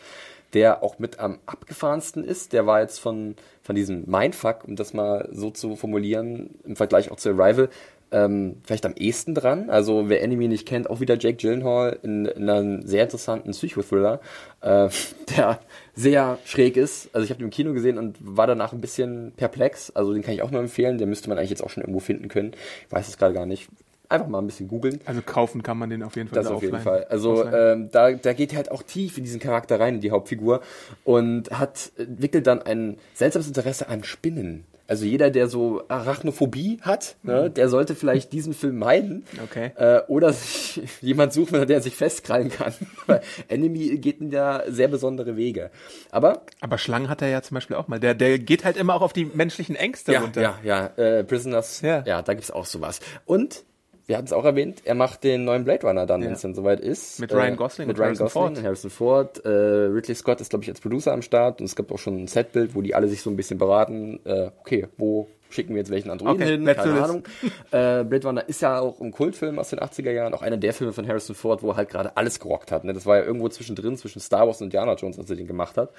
[0.54, 2.52] der auch mit am abgefahrensten ist.
[2.52, 7.10] Der war jetzt von, von diesem Mindfuck, um das mal so zu formulieren, im Vergleich
[7.10, 7.68] auch zu Arrival,
[8.12, 9.68] ähm, vielleicht am ehesten dran.
[9.68, 14.20] Also wer Enemy nicht kennt, auch wieder Jake Gyllenhaal in, in einem sehr interessanten Psychothriller,
[14.60, 14.88] äh,
[15.36, 15.58] der
[15.94, 17.10] sehr schräg ist.
[17.12, 19.90] Also ich habe den im Kino gesehen und war danach ein bisschen perplex.
[19.90, 20.98] Also den kann ich auch nur empfehlen.
[20.98, 22.52] Den müsste man eigentlich jetzt auch schon irgendwo finden können.
[22.86, 23.68] Ich weiß es gerade gar nicht.
[24.14, 25.00] Einfach mal ein bisschen googeln.
[25.04, 26.42] Also kaufen kann man den auf jeden Fall.
[26.42, 26.78] Das auf jeden.
[26.80, 27.04] Fall.
[27.10, 30.10] Also ähm, da, da geht er halt auch tief in diesen Charakter rein, in die
[30.10, 30.60] Hauptfigur
[31.04, 34.64] und hat entwickelt dann ein seltsames Interesse an Spinnen.
[34.86, 39.24] Also jeder, der so Arachnophobie hat, ne, der sollte vielleicht diesen Film meiden.
[39.42, 39.72] Okay.
[39.76, 42.74] Äh, oder sich jemand suchen, der sich festkrallen kann.
[43.06, 45.70] Weil Enemy geht in ja sehr besondere Wege.
[46.10, 47.98] Aber Aber Schlangen hat er ja zum Beispiel auch mal.
[47.98, 50.42] Der, der geht halt immer auch auf die menschlichen Ängste ja, runter.
[50.42, 52.02] ja, ja, äh, Prisoners, Ja.
[52.04, 53.00] ja, da gibt's auch sowas.
[53.24, 53.64] Und
[54.06, 56.54] wir hatten es auch erwähnt, er macht den neuen Blade Runner dann, wenn es dann
[56.54, 57.20] soweit ist.
[57.20, 58.64] Mit Ryan Gosling mit und Ryan Harrison Gosling Ford.
[58.64, 59.44] Harrison Ford.
[59.44, 62.24] Äh, Ridley Scott ist, glaube ich, als Producer am Start und es gibt auch schon
[62.24, 64.20] ein Setbild, wo die alle sich so ein bisschen beraten.
[64.24, 66.64] Äh, okay, wo schicken wir jetzt welchen Androiden Okay, hin?
[66.64, 67.02] Keine.
[67.02, 67.22] Ahnung.
[67.70, 70.72] Äh, Blade Runner ist ja auch ein Kultfilm aus den 80er Jahren, auch einer der
[70.72, 72.84] Filme von Harrison Ford, wo er halt gerade alles gerockt hat.
[72.84, 72.92] Ne?
[72.92, 75.76] Das war ja irgendwo zwischendrin, zwischen Star Wars und Indiana Jones, als er den gemacht
[75.76, 75.90] hat.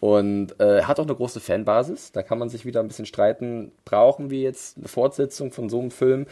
[0.00, 2.12] Und äh, hat auch eine große Fanbasis.
[2.12, 3.72] Da kann man sich wieder ein bisschen streiten.
[3.84, 6.26] Brauchen wir jetzt eine Fortsetzung von so einem Film?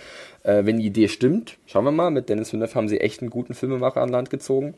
[0.45, 2.11] Äh, wenn die Idee stimmt, schauen wir mal.
[2.11, 4.75] Mit Dennis Villeneuve haben sie echt einen guten Filmemacher an Land gezogen,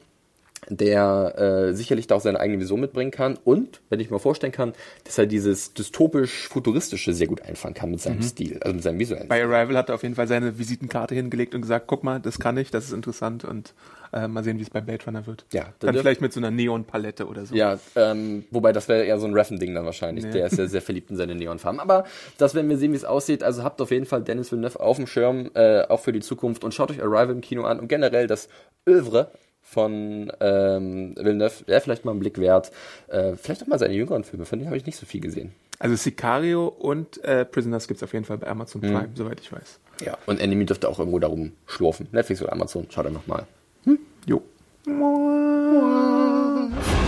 [0.70, 3.38] der äh, sicherlich da auch seine eigene Vision mitbringen kann.
[3.44, 4.72] Und, wenn ich mir vorstellen kann,
[5.04, 9.28] dass er dieses dystopisch-futuristische sehr gut einfangen kann mit seinem Stil, also mit seinem visuellen
[9.28, 12.38] Bei Arrival hat er auf jeden Fall seine Visitenkarte hingelegt und gesagt, guck mal, das
[12.38, 13.74] kann ich, das ist interessant und
[14.12, 15.44] äh, mal sehen, wie es bei Blade Runner wird.
[15.52, 17.54] Ja, dann vielleicht mit so einer Neonpalette oder so.
[17.54, 20.24] Ja, ähm, wobei das wäre eher so ein Reffen-Ding dann wahrscheinlich.
[20.24, 20.30] Nee.
[20.32, 21.80] Der ist ja sehr verliebt in seine Neonfarben.
[21.80, 22.04] Aber
[22.38, 23.42] das werden wir sehen, wie es aussieht.
[23.42, 26.64] Also habt auf jeden Fall Dennis Villeneuve auf dem Schirm, äh, auch für die Zukunft.
[26.64, 28.48] Und schaut euch Arrival im Kino an und generell das
[28.88, 29.30] Övre
[29.62, 32.70] von ähm, Villeneuve wäre vielleicht mal einen Blick wert.
[33.08, 35.52] Äh, vielleicht auch mal seine jüngeren Filme, von denen habe ich nicht so viel gesehen.
[35.78, 38.86] Also Sicario und äh, Prisoners gibt's auf jeden Fall bei Amazon Mhm.
[38.86, 39.78] Prime, soweit ich weiß.
[40.04, 40.16] Ja.
[40.26, 42.08] Und Enemy dürfte auch irgendwo darum schlurfen.
[42.12, 43.46] Netflix oder Amazon, schaut einfach mal.
[44.28, 44.42] Jo.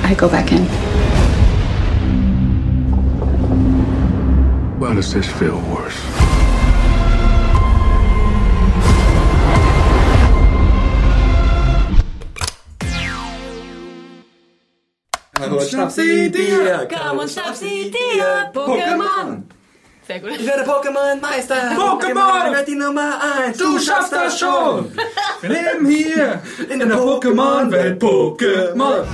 [0.09, 0.65] I go back in.
[4.81, 6.01] Why does this feel worse?
[15.35, 16.89] Komm und schnapp sie dir!
[16.89, 19.43] Komm und schnapp sie dir, Pokémon!
[20.11, 20.31] Sehr gut.
[20.41, 21.55] Ich werde Pokémon-Meister!
[21.77, 22.49] Pokémon!
[22.49, 23.57] Ich werde die Nummer 1!
[23.59, 24.91] Du schaffst das schon!
[25.41, 28.03] Wir leben hier in der Pokémon-Welt.
[28.03, 29.05] Pokémon!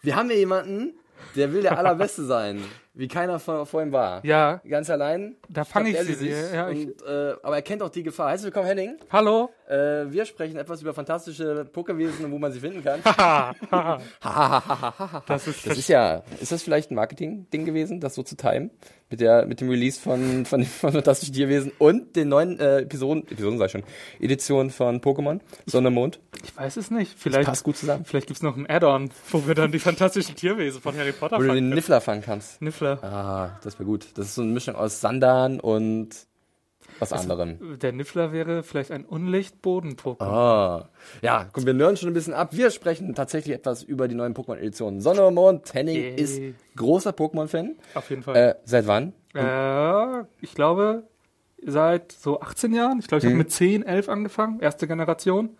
[0.00, 0.94] Wir haben hier jemanden,
[1.34, 2.62] der will der Allerbeste sein.
[2.94, 4.24] Wie keiner vor, vor ihm war.
[4.24, 4.60] Ja.
[4.68, 5.36] Ganz allein.
[5.48, 8.02] Da fang schnappt ich sie sich ja, ich- und, äh, aber er kennt auch die
[8.02, 8.30] Gefahr.
[8.30, 8.96] Herzlich willkommen, Henning.
[9.10, 9.50] Hallo?
[9.68, 13.00] Äh, wir sprechen etwas über fantastische Pokerwesen und wo man sie finden kann.
[15.26, 18.70] Das ist, Das ist ja, ist das vielleicht ein Marketing-Ding gewesen, das so zu timen?
[19.10, 23.22] Mit der, mit dem Release von, von, von Fantastischen Tierwesen und den neuen äh, Episoden,
[23.22, 23.82] Episoden sag ich schon,
[24.20, 26.20] Editionen von Pokémon, Sonne, Mond.
[26.44, 27.14] ich weiß es nicht.
[27.18, 28.04] Vielleicht, passt gut zusammen.
[28.04, 31.40] Vielleicht gibt's noch ein Add-on, wo wir dann die fantastischen Tierwesen von Harry Potter Wo
[31.40, 31.68] du den fangen.
[31.70, 32.60] Niffler fangen kannst.
[32.60, 33.02] Niffler.
[33.02, 34.06] Ah, das wäre gut.
[34.14, 36.10] Das ist so eine Mischung aus Sandan und
[37.00, 37.78] was anderem.
[37.78, 40.22] Der Niffler wäre vielleicht ein Unlicht-Boden-Pokémon.
[40.24, 40.88] Ah.
[41.22, 42.50] Ja, komm, wir lernen schon ein bisschen ab.
[42.52, 45.00] Wir sprechen tatsächlich etwas über die neuen Pokémon-Editionen.
[45.00, 45.72] Sonne und Mond.
[45.74, 46.14] Henning Yay.
[46.16, 46.40] ist
[46.76, 47.76] großer Pokémon-Fan.
[47.94, 48.36] Auf jeden Fall.
[48.36, 49.12] Äh, seit wann?
[49.34, 51.04] Äh, ich glaube,
[51.64, 52.98] seit so 18 Jahren.
[53.00, 53.30] Ich glaube, ich Mhm.
[53.30, 54.60] habe mit 10, 11 angefangen.
[54.60, 55.56] Erste Generation.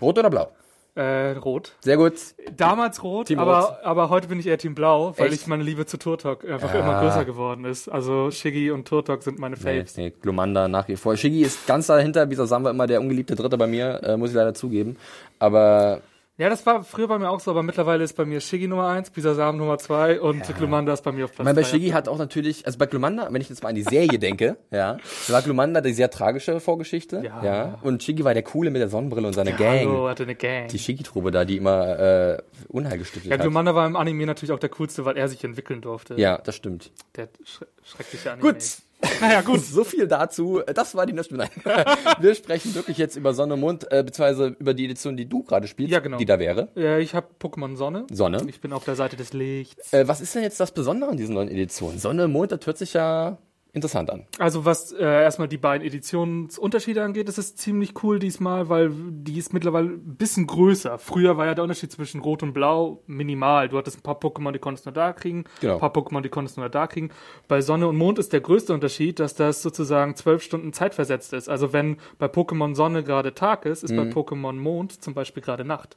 [0.00, 0.50] Rot oder blau?
[0.96, 1.72] Äh, rot.
[1.80, 2.14] Sehr gut.
[2.56, 3.76] Damals rot, Team aber, Rot.
[3.84, 5.42] aber heute bin ich eher Team Blau, weil Echt?
[5.42, 6.80] ich meine Liebe zu Turtok einfach Ja.
[6.80, 7.88] immer größer geworden ist.
[7.88, 9.96] Also Shiggy und Turtok sind meine Nee, Faves.
[9.98, 11.14] nee, Glumanda nach wie vor.
[11.16, 12.24] Shiggy ist ganz dahinter.
[12.24, 14.96] Bisa Sam war immer der ungeliebte Dritte bei mir, äh, muss ich leider zugeben.
[15.38, 16.00] Aber
[16.38, 18.88] Ja, das war früher bei mir auch so, aber mittlerweile ist bei mir Shiggy Nummer
[18.88, 21.70] 1, Bisasam Nummer 2 und Glumanda ist bei mir auf Platz meine, bei drei.
[21.70, 24.58] Shiggy hat auch natürlich, also bei Glumanda, wenn ich jetzt mal an die Serie denke,
[24.70, 27.42] ja, da war Glumanda die sehr tragische Vorgeschichte, ja.
[27.42, 27.78] Ja.
[27.80, 29.80] und Shiggy war der Coole mit der Sonnenbrille und seine Ja, Gang.
[29.80, 30.68] Hallo, hatte eine Gang.
[30.68, 33.42] Die Shiggy-Truppe da, die immer äh, Unheil gestiftet ja, hat.
[33.42, 36.20] Glumanda war im Anime natürlich auch der coolste, weil er sich entwickeln durfte.
[36.20, 36.92] Ja, das stimmt.
[37.16, 38.52] Der schre schreckliche Anime.
[38.52, 38.62] Gut.
[39.20, 39.60] Naja, gut.
[39.64, 40.60] So viel dazu.
[40.74, 41.48] Das war die Nerdstimme.
[41.64, 41.84] Nein.
[42.20, 45.42] Wir sprechen wirklich jetzt über Sonne und Mond, äh, beziehungsweise über die Edition, die du
[45.42, 46.16] gerade spielst, Ja, genau.
[46.18, 46.68] die da wäre.
[46.74, 48.06] Ja, ich habe Pokémon Sonne.
[48.10, 48.42] Sonne.
[48.48, 49.92] Ich bin auf der Seite des Lichts.
[49.92, 51.98] Äh, was ist denn jetzt das Besondere an diesen neuen Editionen?
[51.98, 53.38] Sonne, Mond, das hört sich ja
[53.76, 54.26] interessant an.
[54.38, 59.38] Also was äh, erstmal die beiden Editionsunterschiede angeht, ist es ziemlich cool diesmal, weil die
[59.38, 60.98] ist mittlerweile ein bisschen größer.
[60.98, 63.68] Früher war ja der Unterschied zwischen Rot und Blau minimal.
[63.68, 65.74] Du hattest ein paar Pokémon, die konntest nur da kriegen, Genau.
[65.74, 67.10] ein paar Pokémon, die konntest du nur da kriegen.
[67.48, 71.48] Bei Sonne und Mond ist der größte Unterschied, dass das sozusagen zwölf Stunden zeitversetzt ist.
[71.48, 73.96] Also wenn bei Pokémon Sonne gerade Tag ist, ist Mhm.
[73.96, 75.96] bei Pokémon Mond zum Beispiel gerade Nacht.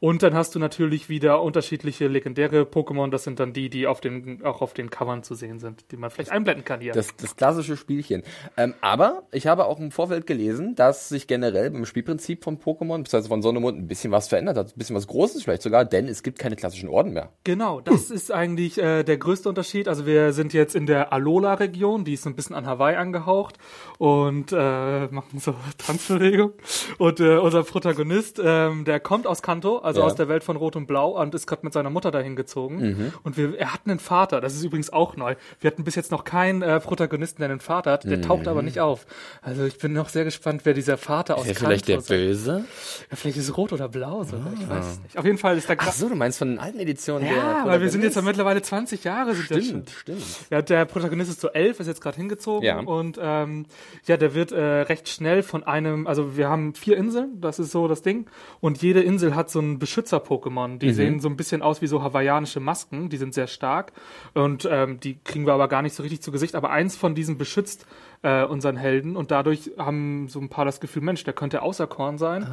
[0.00, 3.10] Und dann hast du natürlich wieder unterschiedliche legendäre Pokémon.
[3.10, 5.96] Das sind dann die, die auf den, auch auf den Covern zu sehen sind, die
[5.96, 6.92] man vielleicht einblenden kann hier.
[6.92, 8.22] Das, das klassische Spielchen.
[8.56, 12.98] Ähm, aber ich habe auch im Vorfeld gelesen, dass sich generell beim Spielprinzip von Pokémon,
[12.98, 14.68] beziehungsweise von Sonne und Mond, ein bisschen was verändert hat.
[14.68, 17.30] Ein bisschen was Großes vielleicht sogar, denn es gibt keine klassischen Orden mehr.
[17.44, 19.88] Genau, das ist eigentlich äh, der größte Unterschied.
[19.88, 23.56] Also wir sind jetzt in der Alola-Region, die ist so ein bisschen an Hawaii angehaucht
[23.98, 26.52] und äh, machen so Tanzbewegung.
[26.98, 30.06] Und äh, unser Protagonist, ähm, der kommt aus Kanto, also Ja.
[30.06, 32.76] aus der Welt von Rot und Blau und ist gerade mit seiner Mutter dahin gezogen.
[32.80, 33.12] Mhm.
[33.22, 35.34] Und wir, er hat einen Vater, das ist übrigens auch neu.
[35.60, 38.62] Wir hatten bis jetzt noch keinen äh, Protagonisten, der einen Vater hat, der taucht aber
[38.62, 39.06] nicht auf.
[39.42, 42.08] Also ich bin noch sehr gespannt, wer dieser Vater aus Wer Kanto vielleicht der ist.
[42.08, 42.64] Böse?
[43.10, 45.18] Ja, vielleicht ist es rot oder blau sogar, ich weiß es nicht.
[45.18, 47.62] Auf jeden Fall ist da Ach so, du meinst von den alten Editionen der ja,
[47.66, 48.26] weil wir sind jetzt ja Protagonist?
[48.26, 49.64] mittlerweile 20 Jahre sind.
[49.64, 50.22] Stimmt, stimmt.
[50.50, 52.78] Ja, der Protagonist ist so elf, ist jetzt gerade hingezogen Ja.
[52.80, 53.66] und ähm,
[54.06, 57.70] ja, der wird äh, recht schnell von einem, also wir haben vier Inseln, das ist
[57.72, 58.26] so das Ding,
[58.60, 60.78] und jede Insel hat so einen Beschützer-Pokémon.
[60.78, 63.92] Die sehen so ein bisschen aus wie so hawaiianische Masken, die sind sehr stark
[64.34, 67.14] und ähm, die kriegen wir aber gar nicht so richtig zu Gesicht, aber eins von
[67.14, 67.86] diesen beschützt
[68.22, 72.18] äh, unseren Helden und dadurch haben so ein paar das Gefühl, Mensch, der könnte auserkoren
[72.18, 72.46] sein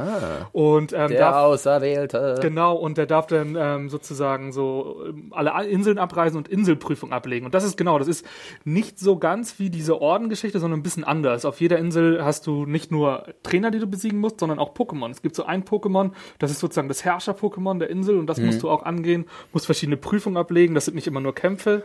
[0.54, 2.40] und ähm, Der darf, Auserwählte.
[2.42, 7.46] Genau, und der darf dann ähm, sozusagen so ähm, alle Inseln abreisen und Inselprüfung ablegen.
[7.46, 8.26] Und das ist genau, das ist
[8.64, 11.44] nicht so ganz wie diese Ordengeschichte, sondern ein bisschen anders.
[11.44, 15.10] Auf jeder Insel hast du nicht nur Trainer, die du besiegen musst, sondern auch Pokémon.
[15.12, 18.64] Es gibt so ein Pokémon, das ist sozusagen das Herrscher-Pokémon der Insel und das musst
[18.64, 20.76] du auch angehen, musst verschiedene Prüfungen ablegen.
[20.76, 21.84] Das sind nicht immer nur Kämpfe.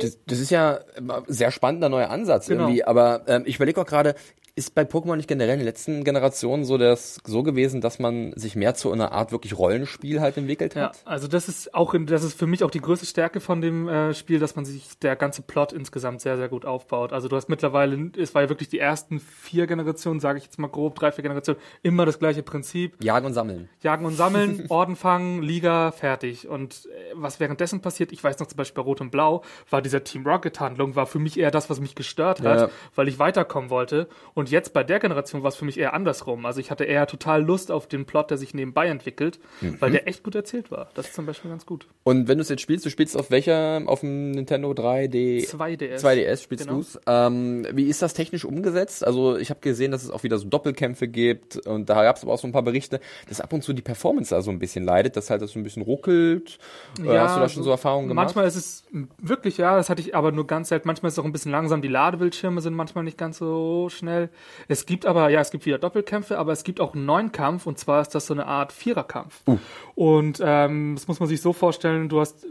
[0.00, 2.64] Das, das ist ja ein sehr spannender neuer Ansatz Genau.
[2.64, 4.14] irgendwie, aber ähm, ich überlege auch gerade,
[4.54, 8.32] ist bei Pokémon nicht generell in den letzten Generationen so das so gewesen, dass man
[8.36, 11.00] sich mehr zu einer Art wirklich Rollenspiel halt entwickelt Ja, hat?
[11.06, 13.88] also das ist auch, in, das ist für mich auch die größte Stärke von dem
[13.88, 17.14] äh, Spiel, dass man sich der ganze Plot insgesamt sehr, sehr gut aufbaut.
[17.14, 20.58] Also du hast mittlerweile, es war ja wirklich die ersten vier Generationen, sage ich jetzt
[20.58, 23.02] mal grob, drei, vier Generationen, immer das gleiche Prinzip.
[23.02, 23.70] Jagen und sammeln.
[23.80, 26.46] Jagen und sammeln, Orden fangen, Liga, fertig.
[26.46, 29.80] Und äh, was währenddessen passiert, ich weiß noch zum Beispiel bei Rot und Blau, war
[29.80, 32.68] dieser Team Rocket-Handlung, war für mich eher das, was mich gestört hat, Ja.
[32.94, 34.08] weil ich weiterkommen wollte.
[34.34, 36.46] Und jetzt bei der Generation war es für mich eher andersrum.
[36.46, 39.38] Also ich hatte eher total Lust auf den Plot, der sich nebenbei entwickelt,
[39.80, 39.92] weil Mhm.
[39.94, 40.88] der echt gut erzählt war.
[40.94, 41.86] Das ist zum Beispiel ganz gut.
[42.04, 45.46] Und wenn du es jetzt spielst, du spielst auf welcher, auf dem Nintendo 3D?
[45.48, 46.00] 2DS.
[46.00, 46.78] 2DS spielst Genau.
[46.78, 46.98] du's.
[47.06, 49.06] Ähm, wie ist das technisch umgesetzt?
[49.06, 52.22] Also ich habe gesehen, dass es auch wieder so Doppelkämpfe gibt und da gab es
[52.22, 54.58] aber auch so ein paar Berichte, dass ab und zu die Performance da so ein
[54.58, 56.58] bisschen leidet, dass halt das so ein bisschen ruckelt.
[57.04, 58.26] Äh, hast du da schon so Erfahrungen gemacht?
[58.26, 58.84] Manchmal ist es
[59.18, 60.86] wirklich, ja, das hatte ich aber nur ganz selten.
[60.88, 61.82] Manchmal ist es auch ein bisschen langsam.
[61.82, 64.28] Die Ladebildschirme sind manchmal nicht ganz so schnell.
[64.68, 67.66] Es gibt aber, ja, es gibt wieder Doppelkämpfe, aber es gibt auch einen neuen Kampf
[67.66, 69.42] und zwar ist das so eine Art Viererkampf.
[69.46, 69.58] Uh.
[69.94, 72.46] Und ähm, das muss man sich so vorstellen, du hast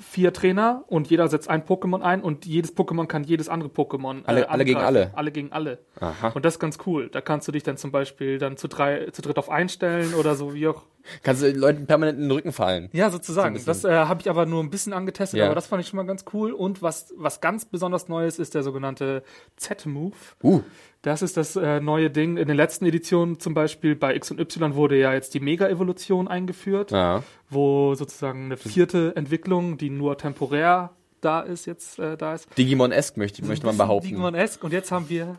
[0.00, 4.20] vier Trainer und jeder setzt ein Pokémon ein und jedes Pokémon kann jedes andere Pokémon
[4.20, 5.10] äh, Alle- alle gegen alle?
[5.14, 5.78] Alle gegen alle.
[6.00, 6.28] Aha.
[6.34, 7.08] Und das ist ganz cool.
[7.10, 10.34] Da kannst du dich dann zum Beispiel dann zu drei, zu dritt auf einstellen oder
[10.36, 10.82] so wie auch
[11.22, 12.88] Kannst du den Leuten permanent in den Rücken fallen?
[12.92, 13.56] ja, sozusagen.
[13.58, 15.46] So das äh, habe ich aber nur ein bisschen angetestet, Ja.
[15.46, 16.52] aber das fand ich schon mal ganz cool.
[16.52, 19.22] Und was, was ganz besonders Neues ist der sogenannte
[19.56, 20.14] Z-Move.
[20.42, 20.62] Uh.
[21.02, 22.36] Das ist das äh, neue Ding.
[22.36, 26.28] In den letzten Editionen zum Beispiel bei X und Y wurde ja jetzt die Mega-Evolution
[26.28, 27.22] eingeführt, Ja.
[27.48, 30.90] wo sozusagen eine vierte Entwicklung, die nur temporär
[31.22, 32.48] da ist, jetzt äh, da ist.
[32.58, 34.08] Digimon-esque möchte, möchte man behaupten.
[34.08, 34.62] Digimon-esque.
[34.64, 35.36] Und jetzt haben wir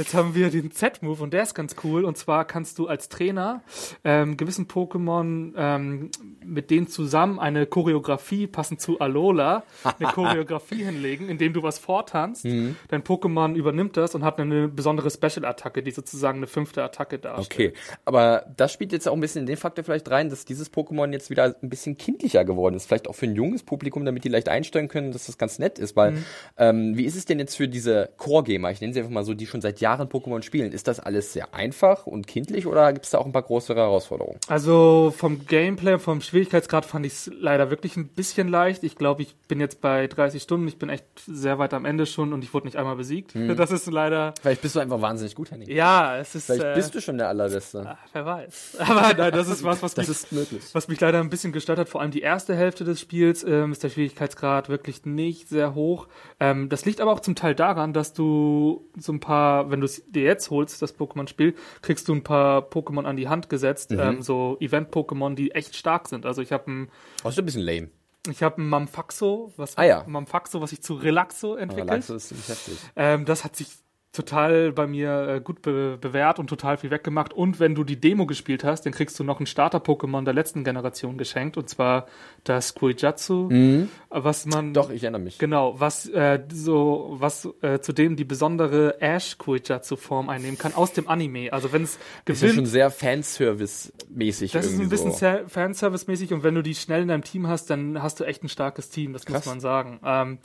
[0.00, 2.06] Jetzt haben wir den Z-Move und der ist ganz cool.
[2.06, 3.62] Und zwar kannst du als Trainer
[4.02, 6.10] ähm, gewissen Pokémon ähm,
[6.42, 12.46] mit denen zusammen eine Choreografie passend zu Alola, eine Choreografie hinlegen, indem du was vortanzt.
[12.46, 12.76] Mhm.
[12.88, 17.72] Dein Pokémon übernimmt das und hat eine besondere Special-Attacke, die sozusagen eine fünfte Attacke darstellt.
[17.72, 20.72] Okay, aber das spielt jetzt auch ein bisschen in den Faktor vielleicht rein, dass dieses
[20.72, 22.86] Pokémon jetzt wieder ein bisschen kindlicher geworden ist.
[22.86, 25.78] Vielleicht auch für ein junges Publikum, damit die leicht einstellen können, dass das ganz nett
[25.78, 25.94] ist.
[25.94, 26.24] Weil,
[26.56, 29.34] ähm, wie ist es denn jetzt für diese Core-Gamer, ich nenne sie einfach mal so,
[29.34, 30.72] die schon seit Jahren Jahren Pokémon spielen.
[30.72, 33.80] Ist das alles sehr einfach und kindlich oder gibt es da auch ein paar größere
[33.80, 34.38] Herausforderungen?
[34.48, 38.84] Also vom Gameplay, vom Schwierigkeitsgrad fand ich es leider wirklich ein bisschen leicht.
[38.84, 40.68] Ich glaube, ich bin jetzt bei 30 Stunden.
[40.68, 43.34] Ich bin echt sehr weit am Ende schon und ich wurde nicht einmal besiegt.
[43.34, 43.56] Hm.
[43.56, 44.34] Das ist leider.
[44.40, 45.68] Vielleicht bist du einfach wahnsinnig gut, Henning.
[45.68, 46.46] Ja, es ist.
[46.46, 47.84] Vielleicht äh, bist du schon der Allerbeste.
[47.86, 48.76] Ach, wer weiß.
[48.78, 50.62] Aber nein, das ist was, was das mich, ist möglich.
[50.72, 51.88] was mich leider ein bisschen gestört hat.
[51.88, 56.06] Vor allem die erste Hälfte des Spiels ähm, ist der Schwierigkeitsgrad wirklich nicht sehr hoch.
[56.38, 59.86] Ähm, das liegt aber auch zum Teil daran, dass du so ein paar, wenn du
[59.86, 63.90] es dir jetzt holst, das Pokémon-Spiel, kriegst du ein paar Pokémon an die Hand gesetzt,
[63.90, 64.00] mhm.
[64.00, 66.26] ähm, so Event-Pokémon, die echt stark sind.
[66.26, 66.90] Also ich habe ein.
[67.22, 67.90] Das ist ein bisschen lame.
[68.28, 70.04] Ich habe ein Mamfaxo, was ah, ja.
[70.06, 71.90] Mamfaxo, was ich zu Relaxo entwickelt.
[71.90, 72.78] Relaxo ist ziemlich heftig.
[72.94, 73.68] Ähm, das hat sich
[74.12, 77.32] total bei mir äh, gut be bewährt und total viel weggemacht.
[77.32, 80.64] Und wenn du die Demo gespielt hast, dann kriegst du noch ein Starter-Pokémon der letzten
[80.64, 82.06] Generation geschenkt, und zwar
[82.42, 83.88] das Kuijatsu, mhm.
[84.08, 89.00] was man doch ich erinnere mich genau, was äh, so was äh, zudem die besondere
[89.00, 91.52] Ash Kuijatsu Form einnehmen kann aus dem Anime.
[91.52, 94.50] Also wenn es gewinnt, ist ja schon sehr Fanservice mäßig.
[94.52, 95.26] Das ist ein bisschen so.
[95.46, 98.42] Fanservice mäßig und wenn du die schnell in deinem Team hast, dann hast du echt
[98.42, 99.12] ein starkes Team.
[99.12, 99.46] Das Krass.
[99.46, 100.00] muss man sagen.
[100.04, 100.38] Ähm,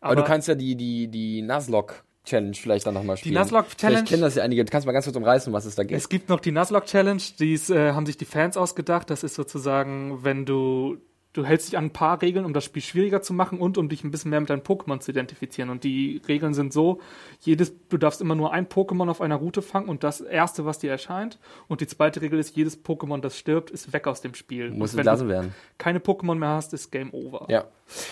[0.00, 3.34] aber, aber, du kannst ja die die die Nuzlocke Challenge vielleicht dann nochmal spielen.
[3.34, 3.98] Die Nuzlocke Challenge.
[3.98, 4.64] Vielleicht kennen das ja einige.
[4.64, 5.98] Du kannst mal ganz kurz umreißen, was es da gibt.
[5.98, 7.22] Es gibt noch die Nuzlocke Challenge.
[7.38, 9.10] Die äh, haben sich die Fans ausgedacht.
[9.10, 10.98] Das ist sozusagen, wenn du
[11.32, 13.88] du hältst dich an ein paar Regeln, um das Spiel schwieriger zu machen und um
[13.88, 15.70] dich ein bisschen mehr mit deinen Pokémon zu identifizieren.
[15.70, 17.00] Und die Regeln sind so,
[17.40, 20.78] jedes, du darfst immer nur ein Pokémon auf einer Route fangen und das erste, was
[20.78, 21.38] dir erscheint.
[21.68, 24.70] Und die zweite Regel ist, jedes Pokémon, das stirbt, ist weg aus dem Spiel.
[24.70, 25.54] Muss entlassen werden.
[25.78, 27.46] Keine Pokémon mehr hast, ist Game Over.
[27.48, 27.64] Ja.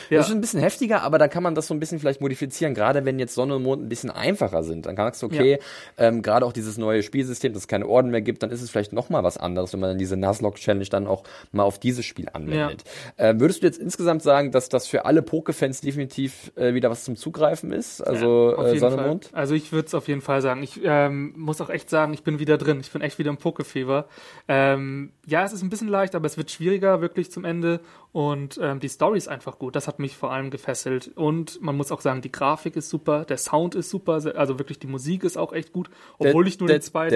[0.08, 0.18] ja.
[0.18, 2.74] Das ist ein bisschen heftiger, aber da kann man das so ein bisschen vielleicht modifizieren.
[2.74, 5.58] Gerade wenn jetzt Sonne und Mond ein bisschen einfacher sind, dann kannst du, okay,
[5.98, 6.06] ja.
[6.06, 8.70] ähm, gerade auch dieses neue Spielsystem, dass es keine Orden mehr gibt, dann ist es
[8.70, 12.06] vielleicht nochmal was anderes, wenn man dann diese Nuzlocke Challenge dann auch mal auf dieses
[12.06, 12.84] Spiel anwendet.
[12.84, 13.09] Ja.
[13.16, 17.04] Äh, würdest du jetzt insgesamt sagen, dass das für alle Poke-Fans definitiv äh, wieder was
[17.04, 18.00] zum Zugreifen ist?
[18.00, 19.30] Also ja, äh, Sonne und Mond?
[19.32, 20.62] Also ich würde es auf jeden Fall sagen.
[20.62, 22.80] Ich ähm, muss auch echt sagen, ich bin wieder drin.
[22.80, 24.06] Ich bin echt wieder im Pokefeber.
[24.48, 27.80] Ähm, ja, es ist ein bisschen leicht, aber es wird schwieriger wirklich zum Ende.
[28.12, 29.76] Und ähm, die Story ist einfach gut.
[29.76, 31.12] Das hat mich vor allem gefesselt.
[31.14, 34.78] Und man muss auch sagen, die Grafik ist super, der Sound ist super, also wirklich
[34.78, 37.12] die Musik ist auch echt gut, obwohl ich nur den zweiten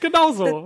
[0.00, 0.64] Genau so.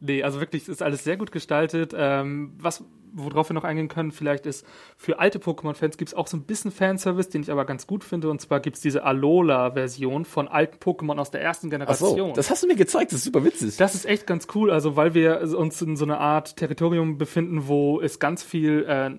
[0.00, 1.92] Nee, also wirklich, es ist alles sehr gut gestaltet.
[1.96, 6.26] Ähm, was, worauf wir noch eingehen können, vielleicht ist, für alte Pokémon-Fans gibt es auch
[6.26, 8.30] so ein bisschen Fanservice, den ich aber ganz gut finde.
[8.30, 12.12] Und zwar gibt es diese Alola-Version von alten Pokémon aus der ersten Generation.
[12.12, 13.76] Ach so, das hast du mir gezeigt, das ist super witzig.
[13.76, 17.66] Das ist echt ganz cool, also weil wir uns in so einer Art Territorium befinden,
[17.68, 19.10] wo es ganz viel äh,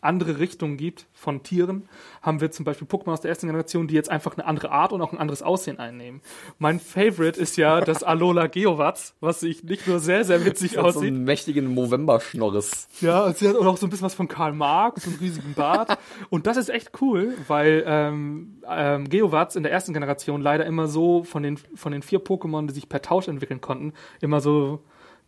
[0.00, 1.88] andere Richtungen gibt von Tieren,
[2.22, 4.92] haben wir zum Beispiel Pokémon aus der ersten Generation, die jetzt einfach eine andere Art
[4.92, 6.20] und auch ein anderes Aussehen einnehmen.
[6.58, 11.00] Mein Favorite ist ja das Alola Geowatz, was sich nicht nur sehr, sehr witzig aussieht.
[11.00, 12.88] So einen mächtigen Movember-Schnorris.
[13.00, 15.98] Ja, sie hat auch so ein bisschen was von Karl Marx, so einen riesigen Bart.
[16.30, 20.88] und das ist echt cool, weil ähm, ähm, Geowatz in der ersten Generation leider immer
[20.88, 24.80] so von den, von den vier Pokémon, die sich per Tausch entwickeln konnten, immer so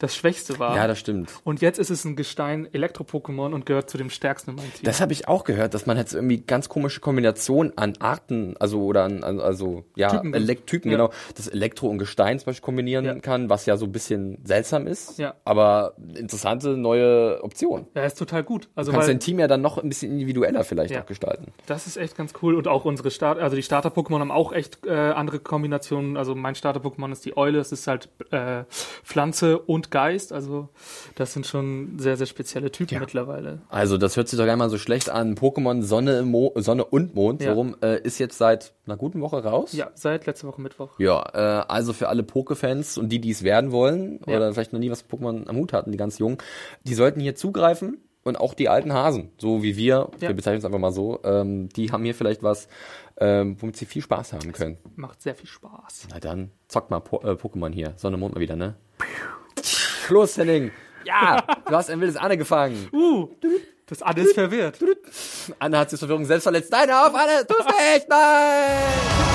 [0.02, 0.74] das Schwächste war.
[0.76, 1.30] Ja, das stimmt.
[1.44, 4.84] Und jetzt ist es ein Gestein-Elektro-Pokémon und gehört zu dem stärksten in meinem Team.
[4.84, 8.82] Das habe ich auch gehört, dass man jetzt irgendwie ganz komische Kombinationen an Arten, also
[8.82, 10.08] oder an, also ja,
[10.66, 10.96] Typen, ja.
[10.96, 13.14] genau, das Elektro und Gestein zum Beispiel kombinieren ja.
[13.20, 15.20] kann, was ja so ein bisschen seltsam ist.
[15.20, 15.34] Ja.
[15.44, 17.86] Aber interessante neue Option.
[17.94, 18.68] Ja, ist total gut.
[18.74, 21.52] Also du kannst dein Team ja dann noch ein bisschen individueller vielleicht auch gestalten.
[21.66, 22.56] Das ist echt ganz cool.
[22.56, 26.16] Und auch unsere Start, also die Starter-Pokémon haben auch echt äh, andere Kombinationen.
[26.16, 28.64] Also mein Starter-Pokémon ist die Eule, es ist halt äh,
[29.04, 30.32] Pflanze und Geist.
[30.32, 30.68] Also
[31.14, 33.00] das sind schon sehr, sehr spezielle Typen ja.
[33.00, 33.62] mittlerweile.
[33.68, 35.36] Also das hört sich doch einmal so schlecht an.
[35.36, 37.50] Pokémon Sonne, Mo Sonne und Mond, ja.
[37.50, 39.72] warum äh, ist jetzt seit einer guten Woche raus?
[39.72, 40.98] Ja, seit letzter Woche Mittwoch.
[40.98, 44.36] Ja, äh, also für alle Poke-Fans und die, die es werden wollen ja.
[44.36, 46.38] oder vielleicht noch nie was Pokémon am Hut hatten, die ganz jungen,
[46.82, 50.28] die sollten hier zugreifen und auch die alten Hasen, so wie wir, ja.
[50.28, 52.68] wir bezeichnen es einfach mal so, ähm, die haben hier vielleicht was,
[53.18, 54.78] ähm, womit sie viel Spaß haben können.
[54.84, 56.08] Das macht sehr viel Spaß.
[56.10, 57.94] Na dann, zockt mal po äh, Pokémon hier.
[57.96, 58.76] Sonne, Mond mal wieder, ne?
[60.08, 60.70] Los, Henning.
[61.04, 62.88] Ja, du hast ein wildes Anne gefangen.
[62.92, 63.28] Uh,
[63.86, 64.78] das Anne ist verwirrt.
[65.58, 66.70] Anne hat sich Verwirrung selbst verletzt.
[66.70, 69.32] Nein, auf, Anne, du nicht, nein!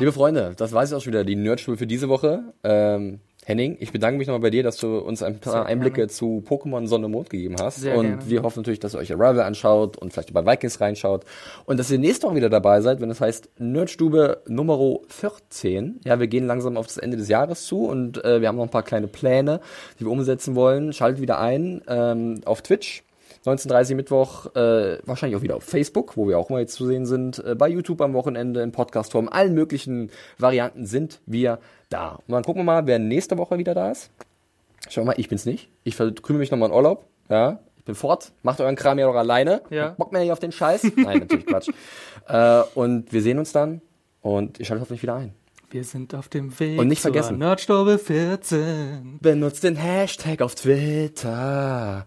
[0.00, 2.54] Liebe Freunde, das war es auch schon wieder, die Nerdschule für diese Woche.
[2.64, 6.42] Ähm, Henning, ich bedanke mich nochmal bei dir, dass du uns ein paar Einblicke zu
[6.46, 7.80] Pokémon Sonne und Mond gegeben hast.
[7.80, 8.30] Sehr und gerne.
[8.30, 11.24] wir hoffen natürlich, dass ihr euch Arrival anschaut und vielleicht bei Vikings reinschaut.
[11.66, 16.00] Und dass ihr nächste Woche wieder dabei seid, wenn es heißt Nerdstube Nummer 14.
[16.04, 18.64] Ja, wir gehen langsam auf das Ende des Jahres zu und äh, wir haben noch
[18.64, 19.60] ein paar kleine Pläne,
[19.98, 20.92] die wir umsetzen wollen.
[20.92, 23.02] Schaltet wieder ein ähm, auf Twitch
[23.44, 27.06] 19.30 Mittwoch, äh, wahrscheinlich auch wieder auf Facebook, wo wir auch mal jetzt zu sehen
[27.06, 32.18] sind, äh, bei YouTube am Wochenende, in Podcastform, allen möglichen Varianten sind wir da.
[32.26, 34.10] Und dann gucken wir mal, wer nächste Woche wieder da ist.
[34.88, 35.70] Schau mal, ich bin's nicht.
[35.84, 37.06] Ich verkrümel mich nochmal in Urlaub.
[37.28, 38.32] Ja, ich bin fort.
[38.42, 39.62] Macht euren Kram ja doch alleine.
[39.70, 39.90] Ja.
[39.90, 40.84] Bock mir nicht auf den Scheiß.
[40.96, 41.70] Nein, natürlich Quatsch.
[42.28, 43.80] Äh, und wir sehen uns dann
[44.20, 45.34] und ihr schaltet hoffentlich wieder ein.
[45.70, 47.38] Wir sind auf dem Weg Und nicht vergessen.
[47.38, 49.18] Nerdstube 14.
[49.20, 52.06] Benutzt den Hashtag auf Twitter.